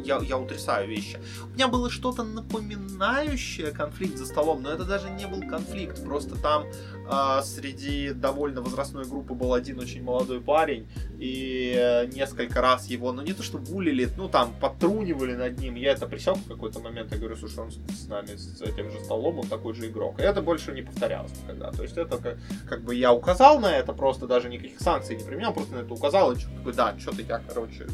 я, 0.04 0.20
я 0.20 0.38
утрясаю 0.38 0.88
вещи. 0.88 1.20
У 1.44 1.54
меня 1.54 1.68
было 1.68 1.90
что-то 1.90 2.24
напоминающее 2.24 3.72
конфликт 3.72 4.18
за 4.18 4.26
столом, 4.26 4.62
но 4.62 4.72
это 4.72 4.86
даже 4.86 5.10
не 5.10 5.28
был 5.28 5.42
конфликт. 5.48 6.04
Просто 6.04 6.36
там 6.36 6.66
э, 6.66 7.44
среди 7.44 8.12
довольно 8.12 8.62
возрастной 8.62 9.06
группы 9.06 9.34
был 9.34 9.54
один 9.54 9.80
очень 9.80 10.04
молодой 10.04 10.42
парень, 10.42 10.88
и 11.20 11.74
э, 11.78 12.08
несколько 12.08 12.62
раз 12.62 12.88
его, 12.88 13.12
ну 13.12 13.22
не 13.22 13.34
то 13.34 13.44
что 13.44 13.58
булили, 13.58 14.10
ну 14.18 14.30
там 14.30 14.54
подтрунивали 14.60 15.36
над 15.36 15.60
ним. 15.60 15.76
Я 15.76 15.92
это 15.92 16.08
присек 16.08 16.38
в 16.38 16.48
какой-то 16.48 16.80
момент, 16.80 17.12
я 17.12 17.18
говорю, 17.18 17.36
слушай, 17.36 17.60
он 17.60 17.72
с 17.72 18.08
нами 18.08 18.36
с 18.36 18.62
этим 18.62 18.92
же 18.92 19.00
столом, 19.00 19.40
он 19.40 19.48
такой 19.48 19.74
же 19.74 19.88
игрок. 19.88 20.20
И 20.20 20.24
это 20.24 20.42
больше 20.42 20.72
не 20.72 20.82
повторялось 20.82 21.32
никогда. 21.44 21.72
То 21.72 21.84
есть 21.84 21.98
это 21.98 22.18
как, 22.18 22.38
как 22.68 22.84
бы 22.84 22.96
я 22.96 23.14
указал 23.14 23.60
на 23.60 23.76
это, 23.76 23.94
просто 23.94 24.28
даже 24.28 24.50
никаких 24.50 24.80
санкций 24.80 25.16
не 25.16 25.24
применял, 25.24 25.54
просто 25.54 25.76
на 25.76 25.80
это 25.80 25.94
указал, 25.94 26.32
и 26.32 26.36
такой, 26.36 26.74
да, 26.74 26.96
что-то 27.00 27.22
я, 27.22 27.40
короче, 27.48 27.88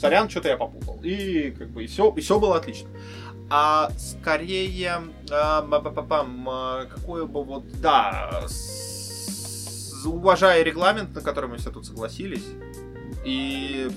сорян, 0.00 0.28
что-то 0.30 0.48
я 0.48 0.56
попутал. 0.56 0.98
И 1.02 1.50
как 1.50 1.68
бы 1.70 1.84
и 1.84 1.86
все, 1.86 2.12
и 2.16 2.20
все 2.20 2.38
было 2.38 2.56
отлично. 2.56 2.88
А 3.50 3.90
скорее, 3.98 5.02
а, 5.30 6.86
какое 6.86 7.26
бы 7.26 7.42
вот, 7.44 7.64
да, 7.80 8.44
с, 8.46 10.04
уважая 10.06 10.62
регламент, 10.62 11.14
на 11.14 11.20
который 11.20 11.50
мы 11.50 11.56
все 11.56 11.70
тут 11.70 11.84
согласились, 11.84 12.46
и 13.24 13.90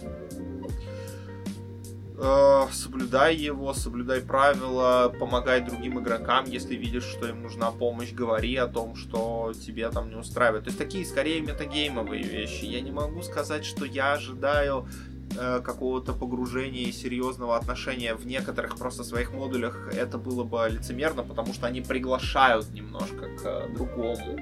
э, 2.17 2.67
соблюдай 2.71 3.35
его, 3.35 3.75
соблюдай 3.75 4.21
правила, 4.21 5.13
помогай 5.19 5.61
другим 5.61 5.99
игрокам, 5.99 6.45
если 6.45 6.75
видишь, 6.75 7.03
что 7.05 7.27
им 7.27 7.43
нужна 7.43 7.69
помощь, 7.69 8.11
говори 8.11 8.55
о 8.55 8.67
том, 8.67 8.95
что 8.95 9.53
тебе 9.53 9.87
там 9.91 10.09
не 10.09 10.15
устраивает. 10.15 10.63
То 10.63 10.69
есть 10.69 10.79
такие 10.79 11.05
скорее 11.05 11.41
метагеймовые 11.41 12.23
вещи. 12.23 12.65
Я 12.65 12.81
не 12.81 12.91
могу 12.91 13.21
сказать, 13.21 13.65
что 13.65 13.85
я 13.85 14.13
ожидаю 14.13 14.87
Э, 15.35 15.61
какого-то 15.63 16.13
погружения 16.13 16.83
и 16.83 16.91
серьезного 16.91 17.55
отношения 17.55 18.13
в 18.13 18.25
некоторых 18.25 18.77
просто 18.77 19.03
своих 19.03 19.33
модулях 19.33 19.89
это 19.93 20.17
было 20.17 20.43
бы 20.43 20.67
лицемерно, 20.69 21.23
потому 21.23 21.53
что 21.53 21.65
они 21.65 21.81
приглашают 21.81 22.69
немножко 22.71 23.27
к 23.37 23.45
э, 23.45 23.69
другому. 23.73 24.39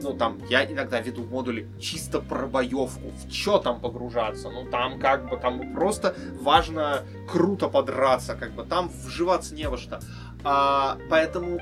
Ну, 0.00 0.14
там, 0.14 0.38
я 0.48 0.64
иногда 0.64 1.00
веду 1.00 1.24
модули 1.24 1.68
чисто 1.78 2.20
про 2.20 2.46
боевку. 2.46 3.12
В 3.24 3.30
чё 3.30 3.58
там 3.58 3.80
погружаться? 3.80 4.50
Ну, 4.50 4.68
там 4.70 4.98
как 4.98 5.28
бы, 5.28 5.36
там 5.36 5.72
просто 5.74 6.16
важно 6.40 7.02
круто 7.30 7.68
подраться, 7.68 8.34
как 8.34 8.52
бы, 8.52 8.64
там 8.64 8.90
вживаться 9.04 9.54
не 9.54 9.68
во 9.68 9.76
что. 9.76 10.00
А, 10.44 10.98
поэтому 11.08 11.60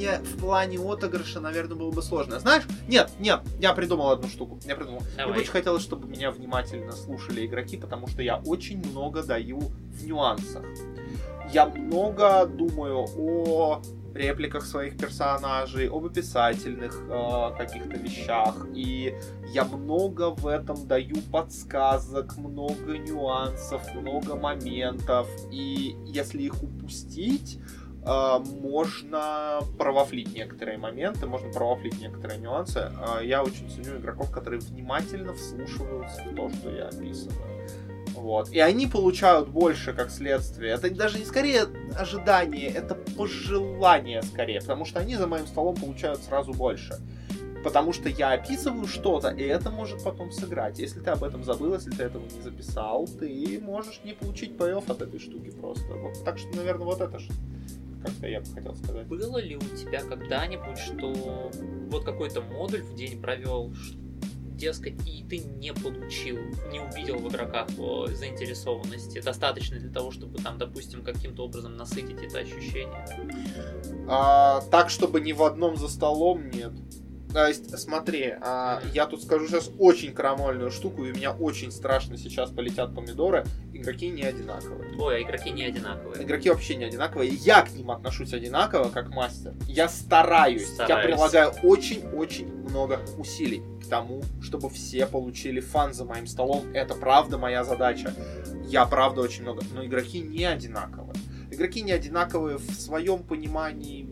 мне 0.00 0.18
в 0.18 0.38
плане 0.38 0.78
отыгрыша, 0.78 1.40
наверное, 1.40 1.76
было 1.76 1.90
бы 1.90 2.02
сложно. 2.02 2.38
Знаешь, 2.40 2.64
нет, 2.88 3.10
нет, 3.18 3.40
я 3.58 3.74
придумал 3.74 4.10
одну 4.10 4.28
штуку. 4.28 4.58
Я 4.64 4.74
придумал. 4.74 5.02
Давай. 5.16 5.32
Мне 5.32 5.42
очень 5.42 5.52
хотелось, 5.52 5.82
чтобы 5.82 6.08
меня 6.08 6.30
внимательно 6.30 6.92
слушали 6.92 7.44
игроки, 7.44 7.76
потому 7.76 8.06
что 8.06 8.22
я 8.22 8.36
очень 8.38 8.78
много 8.78 9.22
даю 9.22 9.60
в 9.60 10.06
нюансах. 10.06 10.64
Я 11.52 11.66
много 11.66 12.46
думаю 12.46 13.06
о 13.18 13.82
репликах 14.14 14.64
своих 14.64 14.96
персонажей, 14.96 15.88
об 15.88 16.06
описательных 16.06 16.96
э, 17.08 17.56
каких-то 17.56 17.96
вещах. 17.96 18.66
И 18.74 19.14
я 19.52 19.64
много 19.64 20.30
в 20.30 20.46
этом 20.46 20.86
даю 20.86 21.16
подсказок, 21.30 22.36
много 22.36 22.98
нюансов, 22.98 23.82
много 23.94 24.36
моментов. 24.36 25.28
И 25.52 25.96
если 26.06 26.42
их 26.42 26.62
упустить, 26.62 27.58
можно 28.04 29.60
провафлить 29.78 30.34
некоторые 30.34 30.78
моменты, 30.78 31.26
можно 31.26 31.52
провафлить 31.52 32.00
некоторые 32.00 32.40
нюансы. 32.40 32.90
А, 32.98 33.20
я 33.20 33.42
очень 33.42 33.68
ценю 33.68 33.98
игроков, 33.98 34.30
которые 34.30 34.60
внимательно 34.60 35.34
вслушиваются 35.34 36.22
в 36.24 36.34
то, 36.34 36.48
что 36.48 36.70
я 36.70 36.88
описываю. 36.88 37.60
Вот. 38.14 38.50
И 38.50 38.58
они 38.58 38.86
получают 38.86 39.48
больше 39.48 39.92
как 39.92 40.10
следствие. 40.10 40.72
Это 40.72 40.94
даже 40.94 41.18
не 41.18 41.24
скорее 41.24 41.66
ожидание, 41.96 42.68
это 42.68 42.94
пожелание 42.94 44.22
скорее, 44.22 44.60
потому 44.60 44.84
что 44.84 45.00
они 45.00 45.16
за 45.16 45.26
моим 45.26 45.46
столом 45.46 45.76
получают 45.76 46.22
сразу 46.22 46.52
больше. 46.52 46.98
Потому 47.62 47.92
что 47.92 48.08
я 48.08 48.32
описываю 48.32 48.86
что-то, 48.86 49.28
и 49.28 49.42
это 49.42 49.70
может 49.70 50.02
потом 50.02 50.32
сыграть. 50.32 50.78
Если 50.78 51.00
ты 51.00 51.10
об 51.10 51.22
этом 51.22 51.44
забыл, 51.44 51.74
если 51.74 51.90
ты 51.90 52.04
этого 52.04 52.24
не 52.24 52.40
записал, 52.40 53.06
ты 53.06 53.60
можешь 53.62 54.00
не 54.02 54.14
получить 54.14 54.56
пей 54.56 54.72
от 54.72 54.88
этой 54.88 55.20
штуки 55.20 55.50
просто. 55.50 55.92
Вот. 55.94 56.24
Так 56.24 56.38
что, 56.38 56.56
наверное, 56.56 56.86
вот 56.86 57.02
это 57.02 57.18
как-то 58.02 58.26
я 58.26 58.40
бы 58.40 58.46
хотел 58.46 58.74
сказать. 58.74 59.06
Было 59.06 59.38
ли 59.38 59.56
у 59.56 59.76
тебя 59.76 60.00
когда-нибудь, 60.02 60.78
что 60.78 61.50
вот 61.90 62.04
какой-то 62.04 62.40
модуль 62.42 62.82
в 62.82 62.94
день 62.94 63.20
провел, 63.20 63.72
дескать, 64.60 64.94
и 65.08 65.24
ты 65.24 65.38
не 65.38 65.72
получил, 65.72 66.36
не 66.70 66.80
увидел 66.80 67.16
в 67.16 67.28
игроках 67.28 67.68
заинтересованности, 67.70 69.20
достаточно 69.20 69.78
для 69.78 69.90
того, 69.90 70.10
чтобы 70.10 70.38
там, 70.38 70.58
допустим, 70.58 71.02
каким-то 71.02 71.44
образом 71.44 71.76
насытить 71.76 72.22
это 72.22 72.40
ощущение? 72.40 73.06
А, 74.06 74.60
так, 74.70 74.90
чтобы 74.90 75.20
ни 75.20 75.32
в 75.32 75.42
одном 75.42 75.76
за 75.76 75.88
столом 75.88 76.50
нет. 76.50 76.72
То 77.32 77.46
есть, 77.46 77.78
смотри, 77.78 78.34
а, 78.40 78.80
я 78.92 79.06
тут 79.06 79.22
скажу 79.22 79.46
сейчас 79.46 79.70
очень 79.78 80.12
крамольную 80.12 80.70
штуку, 80.70 81.04
и 81.04 81.12
у 81.12 81.14
меня 81.14 81.32
очень 81.32 81.70
страшно 81.70 82.16
сейчас 82.16 82.50
полетят 82.50 82.94
помидоры. 82.94 83.44
Игроки 83.72 84.08
не 84.08 84.22
одинаковые. 84.22 84.96
Ой, 84.98 85.18
а 85.18 85.22
игроки 85.22 85.50
не 85.50 85.64
одинаковые. 85.64 86.24
Игроки 86.24 86.50
вообще 86.50 86.74
не 86.74 86.84
одинаковые. 86.84 87.30
Я 87.30 87.62
к 87.62 87.72
ним 87.72 87.90
отношусь 87.92 88.32
одинаково, 88.32 88.88
как 88.90 89.10
мастер. 89.10 89.54
Я 89.66 89.88
стараюсь. 89.88 90.68
Я 90.78 90.84
Стараюсь. 90.84 91.06
прилагаю 91.06 91.52
очень-очень 91.62 92.52
много 92.52 93.00
усилий 93.16 93.62
к 93.80 93.88
тому, 93.88 94.22
чтобы 94.42 94.68
все 94.68 95.06
получили 95.06 95.60
фан 95.60 95.94
за 95.94 96.04
моим 96.04 96.26
столом. 96.26 96.64
Это 96.74 96.94
правда 96.94 97.38
моя 97.38 97.64
задача. 97.64 98.12
Я 98.64 98.86
правда 98.86 99.20
очень 99.20 99.42
много. 99.42 99.62
Но 99.72 99.84
игроки 99.84 100.20
не 100.20 100.44
одинаковые. 100.44 101.14
Игроки 101.50 101.82
не 101.82 101.92
одинаковые 101.92 102.58
в 102.58 102.70
своем 102.74 103.24
понимании, 103.24 104.04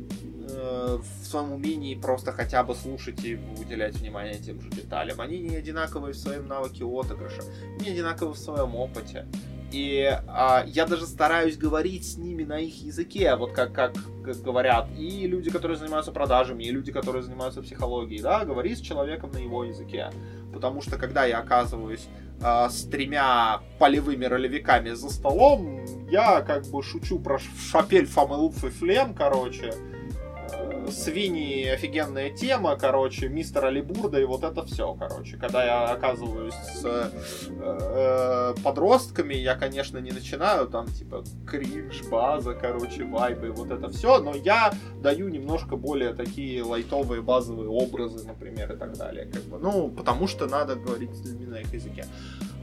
э, 0.58 0.98
в 0.98 1.26
своем 1.26 1.52
умении 1.52 1.94
просто 1.94 2.32
хотя 2.32 2.62
бы 2.62 2.74
слушать 2.74 3.24
и 3.24 3.36
уделять 3.58 3.94
внимание 3.96 4.34
тем 4.34 4.60
же 4.60 4.70
деталям. 4.70 5.20
Они 5.20 5.38
не 5.38 5.56
одинаковые 5.56 6.12
в 6.14 6.18
своем 6.18 6.46
навыке 6.48 6.84
отыгрыша, 6.84 7.42
не 7.80 7.90
одинаковые 7.90 8.34
в 8.34 8.38
своем 8.38 8.74
опыте. 8.74 9.26
И 9.70 10.18
а, 10.26 10.64
я 10.66 10.86
даже 10.86 11.06
стараюсь 11.06 11.58
говорить 11.58 12.10
с 12.10 12.16
ними 12.16 12.42
на 12.42 12.58
их 12.58 12.82
языке, 12.82 13.36
вот 13.36 13.52
как, 13.52 13.74
как, 13.74 13.92
как 14.24 14.36
говорят 14.38 14.88
и 14.96 15.26
люди, 15.26 15.50
которые 15.50 15.76
занимаются 15.76 16.10
продажами, 16.10 16.64
и 16.64 16.70
люди, 16.70 16.90
которые 16.90 17.22
занимаются 17.22 17.60
психологией, 17.60 18.22
да, 18.22 18.46
говори 18.46 18.74
с 18.74 18.80
человеком 18.80 19.30
на 19.32 19.38
его 19.38 19.64
языке. 19.64 20.10
Потому 20.54 20.80
что 20.80 20.96
когда 20.96 21.26
я 21.26 21.38
оказываюсь 21.38 22.06
а, 22.40 22.70
с 22.70 22.84
тремя 22.84 23.60
полевыми 23.78 24.24
ролевиками 24.24 24.90
за 24.90 25.10
столом, 25.10 25.84
я 26.10 26.40
как 26.40 26.66
бы 26.68 26.82
шучу 26.82 27.18
про 27.18 27.38
шапель 27.38 28.06
фамелуф 28.06 28.64
и 28.64 28.70
флем, 28.70 29.12
короче. 29.12 29.74
Свиньи 30.90 31.66
офигенная 31.68 32.30
тема, 32.30 32.76
короче, 32.76 33.28
мистер 33.28 33.66
Алибурда 33.66 34.20
и 34.20 34.24
вот 34.24 34.44
это 34.44 34.64
все, 34.64 34.94
короче. 34.94 35.36
Когда 35.36 35.64
я 35.64 35.84
оказываюсь 35.92 36.54
с 36.54 36.84
э, 36.84 37.10
э, 37.50 38.54
подростками, 38.62 39.34
я, 39.34 39.54
конечно, 39.54 39.98
не 39.98 40.10
начинаю 40.10 40.68
там, 40.68 40.86
типа, 40.86 41.24
кринж, 41.46 42.02
база, 42.10 42.54
короче, 42.54 43.04
вайбы, 43.04 43.50
вот 43.50 43.70
это 43.70 43.88
все, 43.88 44.18
но 44.18 44.34
я 44.34 44.72
даю 45.02 45.28
немножко 45.28 45.76
более 45.76 46.14
такие 46.14 46.62
лайтовые 46.62 47.22
базовые 47.22 47.68
образы, 47.68 48.26
например, 48.26 48.72
и 48.72 48.76
так 48.76 48.96
далее. 48.96 49.26
Как 49.26 49.42
бы. 49.44 49.58
Ну, 49.58 49.88
потому 49.88 50.26
что 50.26 50.46
надо 50.46 50.76
говорить 50.76 51.10
на 51.46 51.56
их 51.56 51.72
языке. 51.72 52.04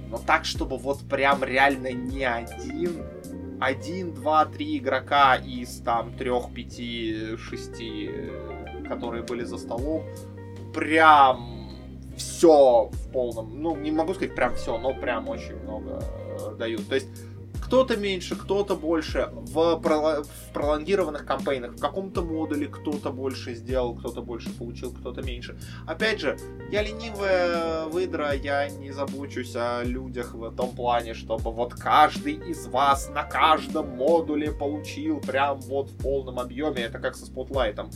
Но 0.09 0.17
так, 0.17 0.45
чтобы 0.45 0.77
вот 0.77 0.99
прям 1.09 1.43
реально 1.43 1.91
не 1.91 2.23
один, 2.23 3.03
один, 3.59 4.13
два, 4.13 4.45
три 4.45 4.77
игрока 4.77 5.35
из 5.35 5.79
там 5.79 6.13
трех, 6.17 6.53
пяти, 6.53 7.37
шести, 7.37 8.11
которые 8.87 9.23
были 9.23 9.43
за 9.43 9.57
столом, 9.57 10.03
прям 10.73 11.71
все 12.17 12.89
в 12.91 13.11
полном, 13.11 13.61
ну, 13.61 13.75
не 13.75 13.91
могу 13.91 14.13
сказать 14.13 14.35
прям 14.35 14.55
все, 14.55 14.77
но 14.77 14.93
прям 14.93 15.27
очень 15.27 15.55
много 15.63 16.01
э, 16.01 16.55
дают. 16.57 16.87
То 16.87 16.95
есть 16.95 17.07
кто-то 17.65 17.97
меньше, 17.97 18.35
кто-то 18.35 18.75
больше. 18.75 19.29
В, 19.31 19.81
проло- 19.83 20.23
в 20.23 20.53
пролонгированных 20.53 21.25
кампейнах 21.25 21.71
в 21.71 21.79
каком-то 21.79 22.21
модуле 22.21 22.67
кто-то 22.67 23.11
больше 23.11 23.55
сделал, 23.55 23.95
кто-то 23.95 24.21
больше 24.21 24.51
получил, 24.51 24.93
кто-то 24.93 25.23
меньше. 25.23 25.57
Опять 25.87 26.19
же, 26.19 26.37
я 26.71 26.83
ленивая 26.83 27.85
выдра, 27.85 28.33
я 28.33 28.69
не 28.69 28.91
забочусь 28.91 29.55
о 29.55 29.83
людях 29.83 30.35
в 30.35 30.55
том 30.55 30.75
плане, 30.75 31.15
чтобы 31.15 31.51
вот 31.51 31.73
каждый 31.73 32.33
из 32.33 32.67
вас 32.67 33.09
на 33.09 33.23
каждом 33.23 33.89
модуле 33.89 34.51
получил 34.51 35.19
прям 35.19 35.59
вот 35.61 35.89
в 35.89 35.97
полном 35.97 36.39
объеме. 36.39 36.83
Это 36.83 36.99
как 36.99 37.15
со 37.15 37.25
спотлайтом. 37.25 37.89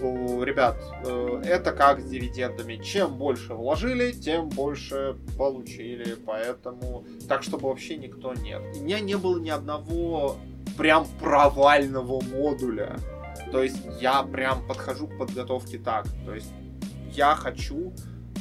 Ребят, 0.00 0.76
э, 1.04 1.42
это 1.44 1.72
как 1.72 2.00
с 2.00 2.04
дивидендами. 2.04 2.82
Чем 2.82 3.16
больше 3.16 3.54
вложили, 3.54 4.12
тем 4.12 4.48
больше 4.48 5.16
получили. 5.38 6.16
Поэтому 6.26 7.04
так, 7.28 7.42
чтобы 7.42 7.68
вообще 7.68 7.96
никто 7.96 8.34
нет. 8.34 8.62
У 8.76 8.82
меня 8.82 9.00
не 9.00 9.16
было 9.16 9.38
ни 9.38 9.50
одного 9.50 10.36
прям 10.76 11.06
провального 11.20 12.20
модуля. 12.20 12.96
То 13.52 13.62
есть 13.62 13.78
я 14.00 14.22
прям 14.22 14.66
подхожу 14.66 15.06
к 15.06 15.16
подготовке 15.16 15.78
так. 15.78 16.06
То 16.26 16.34
есть 16.34 16.52
я 17.12 17.36
хочу, 17.36 17.92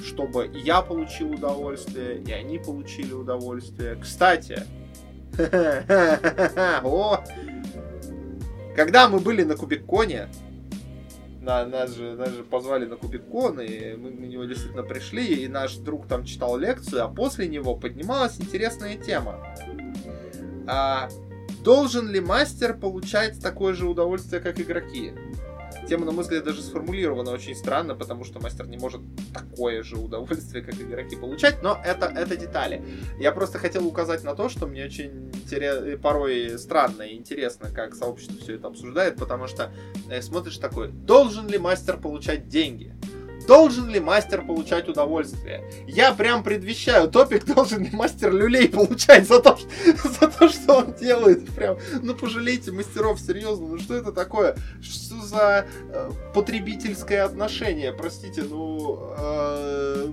чтобы 0.03 0.49
я 0.53 0.81
получил 0.81 1.33
удовольствие, 1.33 2.17
и 2.17 2.31
они 2.31 2.57
получили 2.57 3.13
удовольствие. 3.13 3.95
Кстати, 3.95 4.63
когда 8.75 9.09
мы 9.09 9.19
были 9.19 9.43
на 9.43 9.55
Кубиконе, 9.55 10.29
на, 11.43 11.65
нас, 11.65 11.95
же, 11.95 12.15
нас 12.15 12.29
же 12.29 12.43
позвали 12.43 12.85
на 12.85 12.95
Кубикон, 12.95 13.59
и 13.59 13.95
мы 13.95 14.11
на 14.11 14.25
него 14.25 14.45
действительно 14.45 14.83
пришли, 14.83 15.43
и 15.43 15.47
наш 15.47 15.75
друг 15.75 16.07
там 16.07 16.23
читал 16.23 16.57
лекцию, 16.57 17.03
а 17.03 17.09
после 17.09 17.47
него 17.47 17.75
поднималась 17.75 18.39
интересная 18.39 18.95
тема. 18.95 19.45
А, 20.67 21.09
должен 21.63 22.09
ли 22.09 22.21
мастер 22.21 22.77
получать 22.77 23.41
такое 23.41 23.73
же 23.73 23.87
удовольствие, 23.87 24.41
как 24.41 24.59
игроки? 24.59 25.13
Тема, 25.87 26.05
на 26.05 26.11
мой 26.11 26.23
взгляд, 26.23 26.43
даже 26.43 26.61
сформулирована 26.61 27.31
очень 27.31 27.55
странно, 27.55 27.93
потому 27.93 28.23
что 28.23 28.39
мастер 28.39 28.67
не 28.67 28.77
может 28.77 29.01
такое 29.33 29.83
же 29.83 29.97
удовольствие, 29.97 30.63
как 30.63 30.75
игроки, 30.75 31.15
получать, 31.15 31.61
но 31.61 31.79
это, 31.83 32.05
это 32.05 32.37
детали. 32.37 32.83
Я 33.19 33.31
просто 33.31 33.59
хотел 33.59 33.85
указать 33.85 34.23
на 34.23 34.33
то, 34.33 34.49
что 34.49 34.65
мне 34.65 34.85
очень 34.85 35.29
интерес... 35.33 35.99
порой 36.01 36.57
странно 36.57 37.03
и 37.03 37.15
интересно, 37.15 37.69
как 37.69 37.95
сообщество 37.95 38.37
все 38.39 38.55
это 38.55 38.67
обсуждает, 38.67 39.17
потому 39.17 39.47
что 39.47 39.73
э, 40.09 40.21
смотришь 40.21 40.57
такой, 40.57 40.89
должен 40.89 41.47
ли 41.47 41.57
мастер 41.57 41.97
получать 41.97 42.47
деньги? 42.47 42.92
Должен 43.47 43.89
ли 43.89 43.99
мастер 43.99 44.45
получать 44.45 44.87
удовольствие? 44.87 45.63
Я 45.87 46.13
прям 46.13 46.43
предвещаю 46.43 47.09
топик, 47.09 47.45
должен 47.55 47.83
ли 47.83 47.89
мастер 47.91 48.33
люлей 48.33 48.69
получать 48.69 49.27
за 49.27 49.39
то, 49.39 49.57
за 49.85 50.27
то, 50.27 50.49
что 50.49 50.77
он 50.77 50.93
делает. 50.93 51.49
Прям, 51.53 51.77
ну 52.01 52.13
пожалейте 52.15 52.71
мастеров, 52.71 53.19
серьезно, 53.19 53.67
ну 53.67 53.79
что 53.79 53.95
это 53.95 54.11
такое? 54.11 54.55
Что 54.81 55.15
за 55.21 55.65
э, 55.89 56.11
потребительское 56.33 57.25
отношение? 57.25 57.93
Простите, 57.93 58.43
ну... 58.43 59.13
э, 59.17 60.11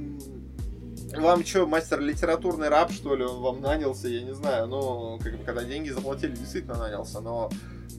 вам 1.16 1.44
что, 1.44 1.66
мастер 1.66 2.00
литературный 2.00 2.68
раб, 2.68 2.92
что 2.92 3.14
ли? 3.14 3.24
Он 3.24 3.40
вам 3.40 3.60
нанялся, 3.60 4.08
я 4.08 4.22
не 4.22 4.34
знаю. 4.34 4.66
Ну, 4.66 5.18
как 5.22 5.36
бы, 5.38 5.44
когда 5.44 5.64
деньги 5.64 5.90
заплатили, 5.90 6.34
действительно 6.34 6.76
нанялся. 6.76 7.20
Но, 7.20 7.50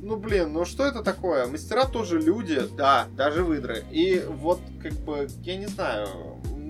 ну, 0.02 0.18
блин, 0.18 0.54
ну 0.54 0.66
что 0.66 0.86
это 0.86 1.04
такое? 1.04 1.46
Мастера 1.48 1.86
тоже 1.86 2.20
люди, 2.20 2.62
да, 2.78 3.08
даже 3.16 3.44
выдры. 3.44 3.84
И 3.92 4.24
вот, 4.28 4.60
как 4.82 4.94
бы, 4.94 5.28
я 5.44 5.58
не 5.58 5.68
знаю, 5.68 6.08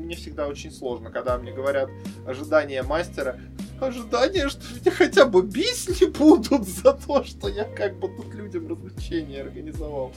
мне 0.02 0.16
всегда 0.16 0.48
очень 0.48 0.72
сложно, 0.72 1.10
когда 1.12 1.38
мне 1.38 1.52
говорят 1.52 1.90
ожидания 2.26 2.84
мастера. 2.84 3.40
Ожидания, 3.80 4.48
что 4.48 4.62
меня 4.80 4.92
хотя 4.92 5.26
бы 5.26 5.42
бить 5.42 5.88
не 6.02 6.08
будут 6.08 6.68
за 6.68 6.94
то, 6.94 7.24
что 7.24 7.48
я 7.48 7.64
как 7.64 7.98
бы 8.00 8.10
тут 8.10 8.34
людям 8.36 8.68
развлечения 8.68 9.42
организовал. 9.42 10.14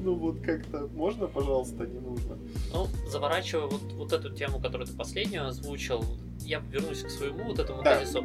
Ну 0.00 0.14
вот 0.14 0.40
как-то 0.40 0.88
можно, 0.94 1.26
пожалуйста, 1.26 1.86
не 1.86 1.98
нужно. 1.98 2.36
Ну, 2.74 2.86
заворачивая 3.08 3.68
вот, 3.68 3.80
вот 3.94 4.12
эту 4.12 4.30
тему, 4.34 4.60
которую 4.60 4.86
ты 4.86 4.92
последнюю 4.92 5.46
озвучил, 5.48 6.04
я 6.40 6.58
вернусь 6.70 7.02
к 7.02 7.10
своему 7.10 7.44
вот 7.44 7.58
этому 7.58 7.82
Да. 7.82 7.98
тезису. 7.98 8.22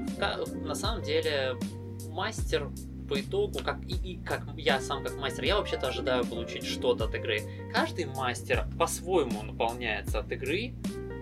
На 0.65 0.75
самом 0.75 1.03
деле, 1.03 1.55
мастер 2.09 2.69
по 3.11 3.19
итогу, 3.19 3.59
как 3.59 3.77
и, 3.89 4.13
и 4.13 4.23
как 4.23 4.43
я 4.55 4.79
сам 4.79 5.03
как 5.03 5.17
мастер, 5.17 5.43
я 5.43 5.57
вообще-то 5.57 5.89
ожидаю 5.89 6.25
получить 6.25 6.65
что-то 6.65 7.05
от 7.05 7.15
игры. 7.15 7.41
Каждый 7.73 8.05
мастер 8.05 8.65
по-своему 8.79 9.43
наполняется 9.43 10.19
от 10.19 10.31
игры, 10.31 10.73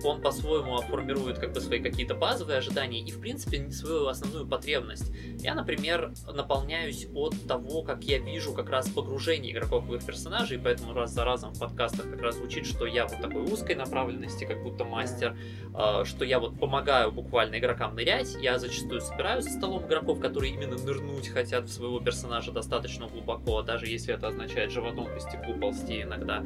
он 0.03 0.21
по-своему 0.21 0.79
формирует 0.81 1.39
как 1.39 1.53
бы 1.53 1.61
свои 1.61 1.79
какие-то 1.79 2.15
базовые 2.15 2.57
ожидания 2.57 3.01
и, 3.01 3.11
в 3.11 3.19
принципе, 3.19 3.69
свою 3.71 4.07
основную 4.07 4.47
потребность. 4.47 5.11
Я, 5.39 5.55
например, 5.55 6.11
наполняюсь 6.33 7.07
от 7.13 7.35
того, 7.47 7.81
как 7.83 8.03
я 8.03 8.19
вижу 8.19 8.53
как 8.53 8.69
раз 8.69 8.89
погружение 8.89 9.51
игроков 9.51 9.85
в 9.85 9.95
их 9.95 10.05
персонажей, 10.05 10.57
и 10.57 10.61
поэтому 10.61 10.93
раз 10.93 11.11
за 11.11 11.25
разом 11.25 11.53
в 11.53 11.59
подкастах 11.59 12.09
как 12.09 12.21
раз 12.21 12.35
звучит, 12.35 12.65
что 12.65 12.85
я 12.85 13.05
вот 13.07 13.21
такой 13.21 13.41
узкой 13.43 13.75
направленности, 13.75 14.45
как 14.45 14.63
будто 14.63 14.85
мастер, 14.85 15.37
э, 15.75 16.03
что 16.05 16.25
я 16.25 16.39
вот 16.39 16.59
помогаю 16.59 17.11
буквально 17.11 17.59
игрокам 17.59 17.95
нырять. 17.95 18.35
Я 18.41 18.59
зачастую 18.59 19.01
собираю 19.01 19.41
за 19.41 19.49
столом 19.49 19.85
игроков, 19.85 20.19
которые 20.19 20.53
именно 20.53 20.77
нырнуть 20.77 21.27
хотят 21.29 21.65
в 21.65 21.71
своего 21.71 21.99
персонажа 21.99 22.51
достаточно 22.51 23.07
глубоко, 23.07 23.61
даже 23.61 23.87
если 23.87 24.13
это 24.13 24.27
означает 24.27 24.71
животом 24.71 25.05
по 25.05 25.19
стеклу 25.19 25.55
ползти 25.55 26.01
иногда. 26.01 26.43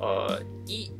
Э, 0.00 0.38
И 0.68 0.90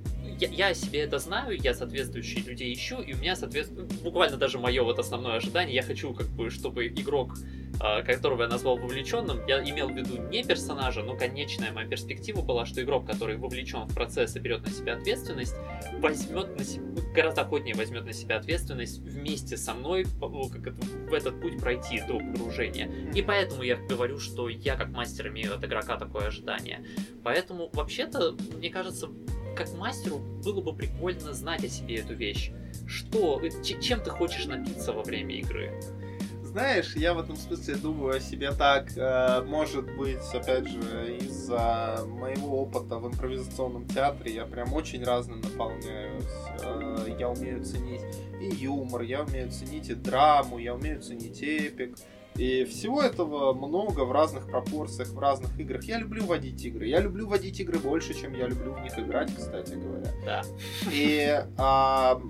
я, 0.40 0.48
я 0.48 0.74
себе 0.74 1.00
это 1.00 1.18
знаю, 1.18 1.56
я 1.60 1.74
соответствующие 1.74 2.44
людей 2.44 2.72
ищу, 2.72 3.00
и 3.00 3.14
у 3.14 3.16
меня, 3.16 3.36
соответственно, 3.36 3.86
буквально 4.02 4.36
даже 4.36 4.58
мое 4.58 4.82
вот 4.82 4.98
основное 4.98 5.36
ожидание, 5.36 5.74
я 5.74 5.82
хочу, 5.82 6.12
как 6.14 6.26
бы, 6.28 6.50
чтобы 6.50 6.86
игрок, 6.88 7.34
а, 7.80 8.02
которого 8.02 8.42
я 8.42 8.48
назвал 8.48 8.78
вовлеченным, 8.78 9.46
я 9.46 9.62
имел 9.62 9.88
в 9.88 9.96
виду 9.96 10.22
не 10.30 10.42
персонажа, 10.42 11.02
но 11.02 11.16
конечная 11.16 11.72
моя 11.72 11.86
перспектива 11.86 12.40
была, 12.40 12.64
что 12.64 12.82
игрок, 12.82 13.06
который 13.06 13.36
вовлечен 13.36 13.84
в 13.86 13.94
процесс 13.94 14.34
и 14.36 14.38
берет 14.38 14.64
на 14.64 14.70
себя 14.70 14.94
ответственность, 14.94 15.54
возьмет 15.98 16.56
на 16.56 16.64
себя, 16.64 16.84
гораздо 17.14 17.42
охотнее 17.42 17.74
возьмет 17.74 18.04
на 18.04 18.12
себя 18.12 18.36
ответственность 18.36 18.98
вместе 19.00 19.56
со 19.56 19.74
мной, 19.74 20.06
ну, 20.20 20.48
как 20.48 20.66
это, 20.66 20.80
в 20.82 21.12
этот 21.12 21.40
путь 21.40 21.58
пройти 21.58 22.00
до 22.06 22.18
погружения. 22.18 22.90
И 23.14 23.22
поэтому 23.22 23.62
я 23.62 23.76
говорю, 23.76 24.18
что 24.18 24.48
я 24.48 24.76
как 24.76 24.88
мастер 24.90 25.28
имею 25.28 25.54
от 25.54 25.64
игрока 25.64 25.96
такое 25.96 26.28
ожидание. 26.28 26.84
Поэтому, 27.22 27.70
вообще-то, 27.72 28.36
мне 28.56 28.70
кажется, 28.70 29.10
как 29.56 29.72
мастеру 29.74 30.18
было 30.44 30.60
бы 30.60 30.72
прикольно 30.74 31.32
знать 31.32 31.64
о 31.64 31.68
себе 31.68 31.96
эту 31.96 32.14
вещь. 32.14 32.50
Что, 32.86 33.40
э, 33.42 33.50
чем 33.62 34.00
ты 34.00 34.10
хочешь 34.10 34.46
напиться 34.46 34.92
во 34.92 35.02
время 35.02 35.34
игры? 35.36 35.72
знаешь, 36.56 36.96
я 36.96 37.12
в 37.12 37.18
этом 37.18 37.36
смысле 37.36 37.74
думаю 37.74 38.16
о 38.16 38.20
себе 38.20 38.50
так, 38.50 38.96
э, 38.96 39.42
может 39.42 39.94
быть, 39.94 40.22
опять 40.32 40.66
же, 40.66 41.18
из-за 41.20 42.02
моего 42.06 42.62
опыта 42.62 42.96
в 42.96 43.06
импровизационном 43.08 43.86
театре 43.86 44.32
я 44.36 44.46
прям 44.46 44.72
очень 44.72 45.04
разным 45.04 45.42
наполняюсь. 45.42 46.24
Э, 46.62 47.14
я 47.18 47.28
умею 47.28 47.62
ценить 47.62 48.00
и 48.40 48.48
юмор, 48.54 49.02
я 49.02 49.24
умею 49.24 49.50
ценить 49.50 49.90
и 49.90 49.94
драму, 49.94 50.56
я 50.56 50.74
умею 50.74 51.02
ценить 51.02 51.42
эпик. 51.42 51.98
И 52.38 52.64
всего 52.64 53.02
этого 53.02 53.54
много 53.54 54.00
в 54.00 54.12
разных 54.12 54.46
пропорциях, 54.46 55.08
в 55.08 55.18
разных 55.18 55.58
играх. 55.58 55.84
Я 55.84 55.98
люблю 55.98 56.24
водить 56.26 56.62
игры. 56.64 56.86
Я 56.86 57.00
люблю 57.00 57.26
водить 57.26 57.58
игры 57.60 57.78
больше, 57.78 58.14
чем 58.14 58.34
я 58.34 58.46
люблю 58.46 58.74
в 58.74 58.80
них 58.80 58.98
играть, 58.98 59.34
кстати 59.34 59.74
говоря. 59.74 60.12
Да. 60.24 60.42
И 60.92 61.42
а, 61.56 62.20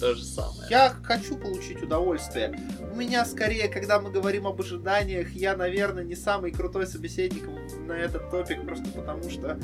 то 0.00 0.14
же 0.14 0.24
самое. 0.24 0.68
Я 0.68 0.90
хочу 1.02 1.36
получить 1.36 1.82
удовольствие. 1.82 2.58
У 2.92 2.96
меня 2.96 3.24
скорее, 3.24 3.68
когда 3.68 4.00
мы 4.00 4.10
говорим 4.10 4.46
об 4.48 4.60
ожиданиях, 4.60 5.30
я, 5.32 5.56
наверное, 5.56 6.02
не 6.02 6.16
самый 6.16 6.50
крутой 6.50 6.86
собеседник 6.86 7.44
на 7.86 7.92
этот 7.92 8.30
топик, 8.30 8.62
просто 8.64 8.88
потому 8.88 9.30
что 9.30 9.58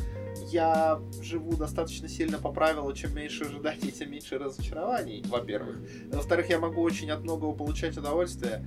я 0.51 1.01
живу 1.21 1.57
достаточно 1.57 2.09
сильно 2.09 2.39
по 2.39 2.53
правилу, 2.53 2.93
чем 2.93 3.15
меньше 3.15 3.45
ожиданий, 3.45 3.91
тем 3.91 4.13
меньше 4.13 4.39
разочарований, 4.39 5.25
во-первых. 5.27 5.79
Во-вторых, 6.13 6.49
я 6.51 6.59
могу 6.59 6.83
очень 6.83 7.11
от 7.11 7.23
многого 7.23 7.53
получать 7.53 7.97
удовольствие 7.99 8.65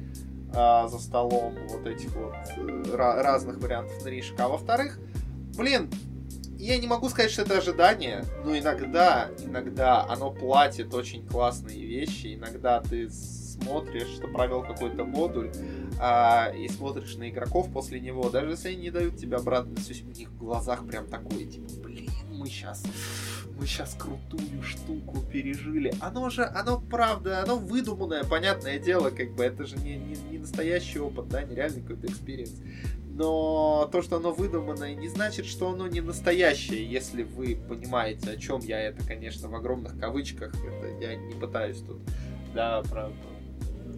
а, 0.54 0.88
за 0.88 1.00
столом 1.00 1.56
вот 1.70 1.88
этих 1.88 2.14
вот 2.16 2.36
э, 2.58 2.96
разных 2.96 3.58
вариантов 3.60 4.04
наришек. 4.04 4.40
А 4.40 4.48
во-вторых, 4.48 5.00
блин, 5.56 5.90
я 6.58 6.78
не 6.78 6.88
могу 6.88 7.10
сказать, 7.10 7.32
что 7.32 7.42
это 7.42 7.58
ожидание, 7.58 8.24
но 8.46 8.58
иногда, 8.58 9.32
иногда 9.40 10.06
оно 10.08 10.32
платит 10.32 10.94
очень 10.94 11.28
классные 11.28 11.84
вещи. 11.86 12.36
Иногда 12.36 12.82
ты 12.82 13.10
смотришь, 13.10 14.10
что 14.10 14.28
провел 14.28 14.62
какой-то 14.62 15.04
модуль, 15.04 15.52
а, 16.00 16.52
и 16.56 16.68
смотришь 16.68 17.16
на 17.16 17.30
игроков 17.30 17.72
после 17.72 18.00
него, 18.00 18.30
даже 18.30 18.52
если 18.52 18.70
они 18.70 18.78
не 18.78 18.92
дают 18.92 19.18
тебе 19.18 19.38
обратно, 19.38 19.74
у 19.74 20.12
них 20.12 20.30
в 20.30 20.38
глазах 20.38 20.86
прям 20.86 21.08
такое, 21.08 21.46
типа, 21.46 21.70
блин, 21.84 22.10
мы 22.41 22.47
сейчас 22.47 22.84
мы 23.60 23.67
сейчас 23.67 23.93
крутую 23.93 24.63
штуку 24.63 25.21
пережили. 25.32 25.93
Оно 25.99 26.32
же, 26.32 26.43
оно 26.43 26.82
правда, 26.82 27.43
оно 27.43 27.58
выдуманное, 27.58 28.23
понятное 28.23 28.80
дело, 28.80 29.12
как 29.12 29.36
бы 29.36 29.43
это 29.43 29.65
же 29.65 29.77
не, 29.77 29.97
не, 29.97 30.15
не 30.15 30.39
настоящий 30.39 30.97
опыт, 30.97 31.27
да, 31.27 31.43
не 31.43 31.54
реальный 31.54 31.82
какой-то 31.82 32.08
experience. 32.08 32.56
Но 33.10 33.88
то, 33.91 34.01
что 34.01 34.17
оно 34.17 34.32
выдуманное, 34.32 34.95
не 34.95 35.10
значит, 35.10 35.45
что 35.45 35.69
оно 35.69 35.88
не 35.88 36.01
настоящее, 36.01 36.89
если 36.89 37.21
вы 37.21 37.56
понимаете, 37.56 38.32
о 38.32 38.38
чем 38.38 38.62
я 38.62 38.80
это, 38.80 39.06
конечно, 39.06 39.47
в 39.47 39.54
огромных 39.54 39.99
кавычках. 39.99 40.56
Это 40.56 40.88
я 40.99 41.15
не 41.15 41.36
пытаюсь 41.36 41.82
тут, 41.82 41.99
да, 42.56 42.82
про, 42.89 43.12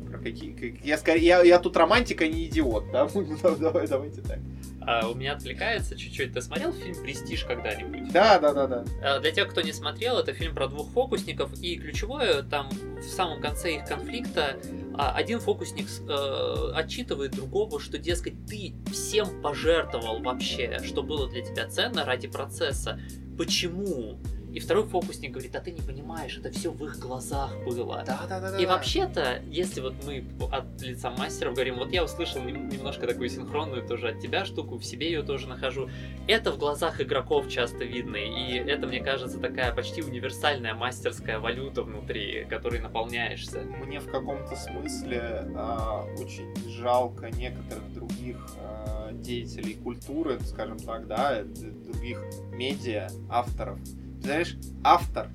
про 0.10 0.18
какие. 0.18 0.78
Я, 0.84 0.98
скорее, 0.98 1.26
я, 1.26 1.42
я 1.42 1.60
тут 1.60 1.78
романтика, 1.78 2.28
не 2.28 2.48
идиот, 2.48 2.92
да? 2.92 3.08
Давай, 3.60 3.88
давайте 3.88 4.22
так. 4.22 4.40
А, 4.86 5.08
у 5.08 5.16
меня 5.16 5.34
отвлекается 5.34 5.98
чуть-чуть. 5.98 6.34
Ты 6.34 6.42
смотрел 6.42 6.72
фильм 6.74 7.02
«Престиж» 7.02 7.44
когда-нибудь? 7.46 8.12
Да, 8.12 8.40
да, 8.40 8.54
да, 8.54 8.68
да. 8.68 8.86
А, 9.02 9.20
для 9.20 9.32
тех, 9.32 9.50
кто 9.50 9.62
не 9.62 9.74
смотрел, 9.74 10.18
это 10.18 10.34
фильм 10.34 10.54
про 10.54 10.68
двух 10.68 10.92
фокусников, 10.92 11.52
и 11.62 11.78
ключевое 11.78 12.44
там 12.44 12.70
в 12.70 13.04
самом 13.04 13.42
конце 13.42 13.76
их 13.76 13.86
конфликта 13.86 14.58
а, 14.96 15.16
один 15.16 15.40
фокусник 15.40 15.88
э, 16.08 16.72
отчитывает 16.76 17.32
другого, 17.32 17.80
что, 17.80 17.98
дескать, 17.98 18.46
ты 18.46 18.74
всем 18.92 19.42
пожертвовал 19.42 20.22
вообще, 20.22 20.80
что 20.84 21.02
было 21.02 21.30
для 21.30 21.42
тебя 21.42 21.68
ценно 21.68 22.06
ради 22.06 22.28
процесса. 22.28 23.00
Почему? 23.38 24.20
И 24.54 24.60
второй 24.60 24.84
фокусник 24.84 25.32
говорит, 25.32 25.56
а 25.56 25.60
ты 25.60 25.72
не 25.72 25.82
понимаешь, 25.82 26.38
это 26.38 26.52
все 26.52 26.70
в 26.70 26.86
их 26.86 27.00
глазах 27.00 27.52
было. 27.66 28.04
Да, 28.06 28.28
да, 28.30 28.40
да. 28.40 28.52
да 28.52 28.60
и 28.60 28.68
вообще-то, 28.68 29.42
если 29.48 29.82
вот 29.82 29.96
мы 30.06 30.24
от 30.52 30.80
лица 30.80 31.10
мастеров 31.10 31.56
говорим, 31.56 31.78
вот 31.78 31.92
я 31.92 32.04
услышал 32.04 32.40
немножко 32.44 33.08
такую 33.08 33.30
синхронную 33.30 33.82
тоже 33.88 34.10
от 34.10 34.20
тебя 34.20 34.46
штуку, 34.46 34.78
в 34.78 34.86
себе 34.86 35.08
ее 35.08 35.24
тоже 35.24 35.48
нахожу. 35.48 35.90
Это 36.28 36.52
в 36.52 36.60
глазах 36.60 37.02
игроков 37.02 37.50
часто 37.50 37.84
видно, 37.84 38.18
и 38.18 38.58
это, 38.58 38.86
мне 38.86 39.02
кажется, 39.02 39.40
такая 39.40 39.74
почти 39.74 40.04
универсальная 40.04 40.76
мастерская 40.76 41.40
валюта 41.40 41.82
внутри, 41.82 42.46
которой 42.48 42.80
наполняешься. 42.80 43.62
Мне 43.62 44.00
в 44.00 44.12
каком-то 44.12 44.56
смысле 44.56 45.48
э, 45.48 46.22
очень 46.22 46.54
жалко 46.70 47.32
некоторых 47.32 47.92
других 47.92 48.38
э, 48.58 49.14
деятелей 49.14 49.74
культуры, 49.74 50.40
скажем 50.42 50.78
так, 50.78 51.08
да, 51.08 51.44
других 51.44 52.24
медиа, 52.52 53.10
авторов, 53.30 53.80
знаешь, 54.24 54.56
автор 54.84 55.30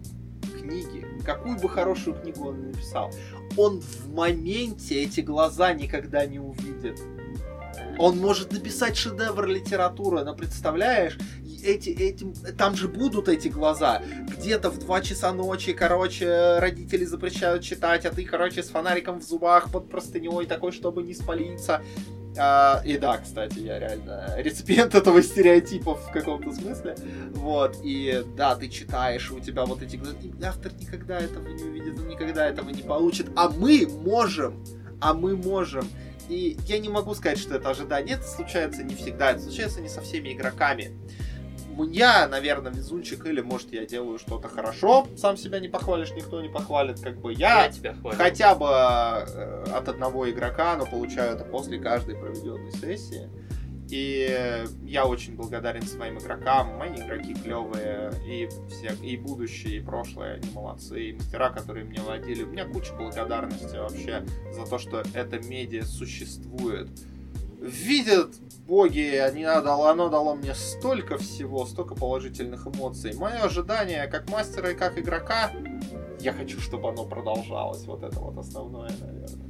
книги, 0.61 1.07
какую 1.25 1.59
бы 1.59 1.69
хорошую 1.69 2.17
книгу 2.21 2.49
он 2.49 2.69
написал, 2.69 3.13
он 3.57 3.81
в 3.81 4.09
моменте 4.15 5.03
эти 5.03 5.21
глаза 5.21 5.73
никогда 5.73 6.27
не 6.27 6.39
увидит. 6.39 7.01
Он 7.99 8.19
может 8.19 8.53
написать 8.53 8.97
шедевр 8.97 9.47
литературы, 9.47 10.25
но 10.25 10.35
представляешь, 10.35 11.19
эти, 11.65 11.91
этим, 11.91 12.33
там 12.57 12.77
же 12.77 12.89
будут 12.89 13.29
эти 13.29 13.49
глаза. 13.49 14.03
Где-то 14.29 14.71
в 14.71 14.79
2 14.79 15.01
часа 15.01 15.33
ночи, 15.33 15.73
короче, 15.73 16.59
родители 16.59 17.05
запрещают 17.05 17.63
читать, 17.63 18.07
а 18.07 18.11
ты, 18.11 18.25
короче, 18.25 18.63
с 18.63 18.69
фонариком 18.69 19.21
в 19.21 19.25
зубах 19.25 19.71
под 19.73 19.91
простыней 19.91 20.47
такой, 20.47 20.73
чтобы 20.73 21.03
не 21.03 21.15
спалиться. 21.15 21.83
А, 22.37 22.83
и 22.85 22.99
да, 22.99 23.19
кстати, 23.19 23.59
я 23.59 23.79
реально 23.79 24.35
реципиент 24.39 24.95
этого 24.95 25.23
стереотипа 25.23 25.95
в 25.95 26.11
каком-то 26.13 26.53
смысле. 26.53 26.97
Вот, 27.35 27.79
и 27.83 28.25
да, 28.37 28.55
ты 28.55 28.69
читаешь, 28.69 29.31
у 29.31 29.41
тебя 29.41 29.65
вот 29.65 29.83
эти. 29.83 30.01
Автор 30.45 30.73
никогда 30.75 31.19
этого 31.19 31.49
не 31.49 31.63
увидит, 31.63 31.99
он 31.99 32.09
никогда 32.09 32.47
этого 32.47 32.71
не 32.71 32.83
получит. 32.83 33.29
А 33.37 33.49
мы 33.49 33.89
можем, 33.89 34.65
а 35.01 35.15
мы 35.15 35.37
можем. 35.37 35.89
И 36.29 36.59
я 36.67 36.79
не 36.79 36.89
могу 36.89 37.15
сказать, 37.15 37.39
что 37.39 37.55
это 37.55 37.71
ожидание. 37.71 38.17
Это 38.17 38.25
случается 38.25 38.83
не 38.83 38.95
всегда, 38.95 39.31
это 39.31 39.41
случается 39.41 39.81
не 39.81 39.89
со 39.89 40.03
всеми 40.03 40.33
игроками 40.33 40.93
я, 41.85 42.29
наверное, 42.29 42.73
везунчик, 42.73 43.27
или, 43.27 43.41
может, 43.41 43.73
я 43.73 43.87
делаю 43.87 44.19
что-то 44.19 44.49
хорошо, 44.49 45.07
сам 45.17 45.37
себя 45.37 45.61
не 45.61 45.69
похвалишь, 45.69 46.13
никто 46.13 46.41
не 46.43 46.49
похвалит, 46.49 47.01
как 47.01 47.21
бы 47.21 47.33
я, 47.33 47.65
я 47.65 47.71
тебя 47.71 47.95
хотя 48.13 48.55
бы 48.55 48.67
э, 48.67 49.65
от 49.73 49.89
одного 49.89 50.31
игрока, 50.31 50.77
но 50.77 50.87
получаю 50.87 51.35
это 51.37 51.45
после 51.45 51.79
каждой 51.79 52.17
проведенной 52.17 52.73
сессии. 52.73 53.29
И 53.91 54.67
я 54.83 55.07
очень 55.07 55.35
благодарен 55.35 55.83
своим 55.83 56.19
игрокам. 56.19 56.77
Мои 56.77 56.95
игроки 56.95 57.35
клевые, 57.35 58.13
и 58.27 58.49
все, 58.69 58.95
и 59.03 59.17
будущее, 59.17 59.79
и 59.79 59.81
прошлое, 59.81 60.35
они 60.35 60.51
молодцы, 60.51 61.11
и 61.11 61.13
мастера, 61.15 61.49
которые 61.49 61.87
мне 61.87 62.01
водили. 62.01 62.43
У 62.43 62.49
меня 62.49 62.67
куча 62.67 62.93
благодарности 62.93 63.77
вообще 63.77 64.27
за 64.53 64.67
то, 64.67 64.79
что 64.79 65.03
эта 65.15 65.39
медиа 65.39 65.85
существует 65.85 66.91
видят 67.61 68.35
боги, 68.67 69.17
они 69.17 69.45
дало, 69.45 69.89
оно 69.89 70.09
дало 70.09 70.35
мне 70.35 70.55
столько 70.55 71.19
всего, 71.19 71.67
столько 71.67 71.95
положительных 71.95 72.67
эмоций. 72.67 73.15
Мое 73.15 73.37
ожидание 73.37 74.07
как 74.07 74.31
мастера 74.31 74.71
и 74.71 74.75
как 74.75 74.99
игрока, 74.99 75.53
я 76.21 76.33
хочу, 76.33 76.61
чтобы 76.61 76.89
оно 76.89 77.05
продолжалось. 77.05 77.85
Вот 77.85 78.03
это 78.03 78.19
вот 78.19 78.37
основное, 78.39 78.91
наверное. 79.01 79.49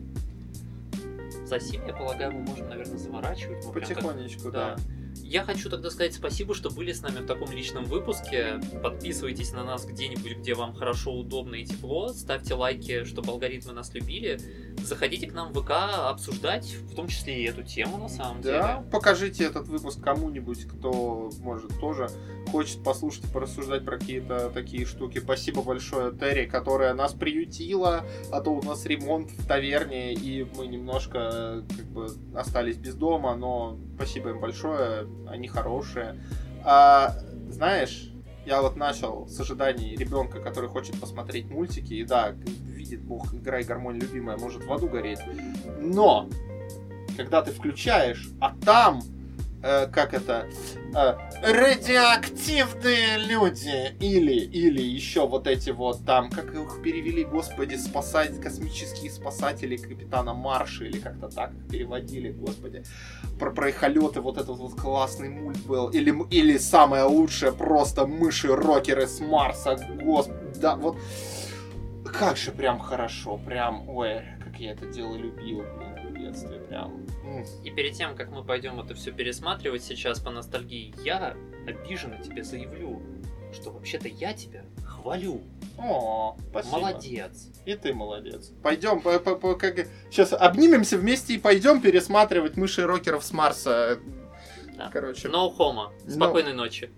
За 1.47 1.59
сим, 1.61 1.87
я 1.87 1.95
полагаю, 1.95 2.33
мы 2.33 2.41
можем, 2.41 2.69
наверное, 2.69 2.99
заворачивать. 2.99 3.65
Мы 3.65 3.73
Потихонечку, 3.73 4.51
так... 4.51 4.53
да. 4.53 4.77
да. 4.77 4.98
Я 5.23 5.45
хочу 5.45 5.69
тогда 5.71 5.91
сказать 5.91 6.15
спасибо, 6.15 6.55
что 6.55 6.71
были 6.71 6.93
с 6.93 7.03
нами 7.03 7.19
в 7.19 7.27
таком 7.27 7.53
личном 7.53 7.85
выпуске. 7.85 8.61
Подписывайтесь 8.83 9.53
на 9.53 9.65
нас 9.65 9.85
где-нибудь, 9.85 10.39
где 10.39 10.55
вам 10.55 10.75
хорошо, 10.75 11.13
удобно 11.13 11.57
и 11.57 11.65
тепло. 11.65 12.09
Ставьте 12.09 12.55
лайки, 12.55 13.05
чтобы 13.05 13.31
алгоритмы 13.31 13.73
нас 13.73 13.93
любили. 13.95 14.41
Заходите 14.79 15.27
к 15.27 15.35
нам 15.35 15.53
в 15.53 15.63
ВК 15.63 15.73
обсуждать, 16.09 16.67
в 16.67 16.95
том 16.95 17.09
числе 17.09 17.43
и 17.43 17.47
эту 17.47 17.63
тему, 17.63 17.99
на 17.99 18.09
самом 18.09 18.41
да, 18.41 18.49
деле. 18.49 18.59
Да, 18.61 18.85
покажите 18.91 19.45
этот 19.45 19.69
выпуск 19.69 20.01
кому-нибудь, 20.03 20.65
кто, 20.65 21.31
может, 21.41 21.79
тоже 21.81 22.09
хочет 22.51 22.83
послушать 22.83 23.25
и 23.25 23.29
порассуждать 23.29 23.85
про 23.85 23.99
какие-то 23.99 24.51
такие 24.51 24.87
штуки. 24.87 25.19
Спасибо 25.19 25.63
большое 25.63 26.13
Терри, 26.13 26.47
которая 26.47 26.95
нас 26.95 27.13
приютила, 27.13 28.05
а 28.33 28.41
то 28.41 28.51
у 28.51 28.63
нас 28.63 28.87
ремонт 28.87 29.31
в 29.31 29.47
таверне, 29.47 30.15
и 30.15 30.47
мы 30.57 30.67
немножко 30.67 31.65
как 31.69 31.87
бы 31.87 32.09
остались 32.35 32.77
без 32.77 32.95
дома, 32.95 33.37
но 33.37 33.79
спасибо 33.99 34.31
им 34.31 34.39
большое, 34.39 35.09
они 35.27 35.49
хорошие. 35.49 36.21
А, 36.65 37.17
знаешь, 37.49 38.13
я 38.47 38.63
вот 38.63 38.77
начал 38.77 39.27
с 39.27 39.41
ожиданий 39.41 39.97
ребенка, 39.97 40.41
который 40.41 40.71
хочет 40.71 40.99
посмотреть 41.01 41.51
мультики, 41.51 41.95
и 41.95 42.05
да, 42.05 42.31
видит 42.31 43.03
бог, 43.03 43.35
играй 43.35 43.65
гармонь 43.65 43.99
любимая, 43.99 44.39
может 44.39 44.65
в 44.65 44.73
аду 44.73 44.89
гореть. 44.89 45.19
Но, 45.81 46.29
когда 47.17 47.43
ты 47.43 47.51
включаешь, 47.51 48.29
а 48.41 48.55
там 48.65 49.01
э, 49.63 49.87
как 49.87 50.15
это, 50.15 50.47
э, 50.95 51.15
радиоактивные 51.43 53.19
люди, 53.19 53.95
или, 54.01 54.33
или 54.33 54.83
еще 54.83 55.27
вот 55.27 55.47
эти 55.47 55.71
вот 55.71 56.05
там, 56.05 56.31
как 56.31 56.55
их 56.55 56.83
перевели, 56.83 57.25
господи, 57.25 57.77
спасать, 57.77 58.41
космические 58.41 59.11
спасатели 59.11 59.77
Капитана 59.77 60.35
Марша, 60.35 60.85
или 60.85 60.99
как-то 60.99 61.29
так 61.29 61.53
переводили, 61.71 62.31
господи, 62.31 62.85
про 63.39 63.51
проехолеты, 63.51 64.21
вот 64.21 64.39
этот 64.39 64.59
вот 64.59 64.75
классный 64.75 65.29
мульт 65.29 65.59
был, 65.67 65.89
или, 65.89 66.15
или 66.31 66.59
самое 66.59 67.05
лучшее, 67.05 67.53
просто 67.53 68.07
мыши-рокеры 68.07 69.07
с 69.07 69.21
Марса, 69.21 69.77
господи, 70.01 70.61
да, 70.61 70.77
вот, 70.77 70.97
как 72.05 72.37
же 72.37 72.53
прям 72.53 72.79
хорошо, 72.79 73.39
прям, 73.39 73.89
ой, 73.89 74.23
как 74.43 74.59
я 74.61 74.73
это 74.73 74.87
дело 74.87 75.17
любил, 75.17 75.65
блин 75.77 75.88
детстве. 76.31 76.61
Прям. 76.69 77.07
И 77.65 77.71
перед 77.71 77.95
тем, 77.95 78.17
как 78.17 78.31
мы 78.31 78.45
пойдем 78.45 78.81
это 78.81 78.95
все 78.95 79.13
пересматривать 79.13 79.83
сейчас 79.83 80.21
по 80.21 80.31
ностальгии, 80.31 80.95
я 81.05 81.37
обиженно 81.67 82.19
тебе 82.19 82.45
заявлю, 82.45 83.03
что 83.53 83.71
вообще-то 83.71 84.09
я 84.09 84.33
тебя 84.33 84.65
хвалю. 84.85 85.43
О, 85.79 86.37
спасибо. 86.51 86.79
Молодец. 86.79 87.49
И 87.65 87.75
ты 87.75 87.95
молодец. 87.95 88.51
Пойдем, 88.63 89.01
по, 89.01 89.19
по, 89.21 89.37
по, 89.37 89.55
как... 89.55 89.87
сейчас 90.11 90.33
обнимемся 90.33 90.99
вместе 90.99 91.35
и 91.35 91.39
пойдем 91.39 91.81
пересматривать 91.81 92.57
мыши 92.57 92.85
рокеров 92.85 93.25
с 93.25 93.33
Марса. 93.33 93.99
Да. 94.77 94.91
Короче. 94.93 95.29
No 95.29 95.55
homo. 95.57 95.91
Спокойной 96.09 96.53
no... 96.53 96.57
ночи. 96.57 96.91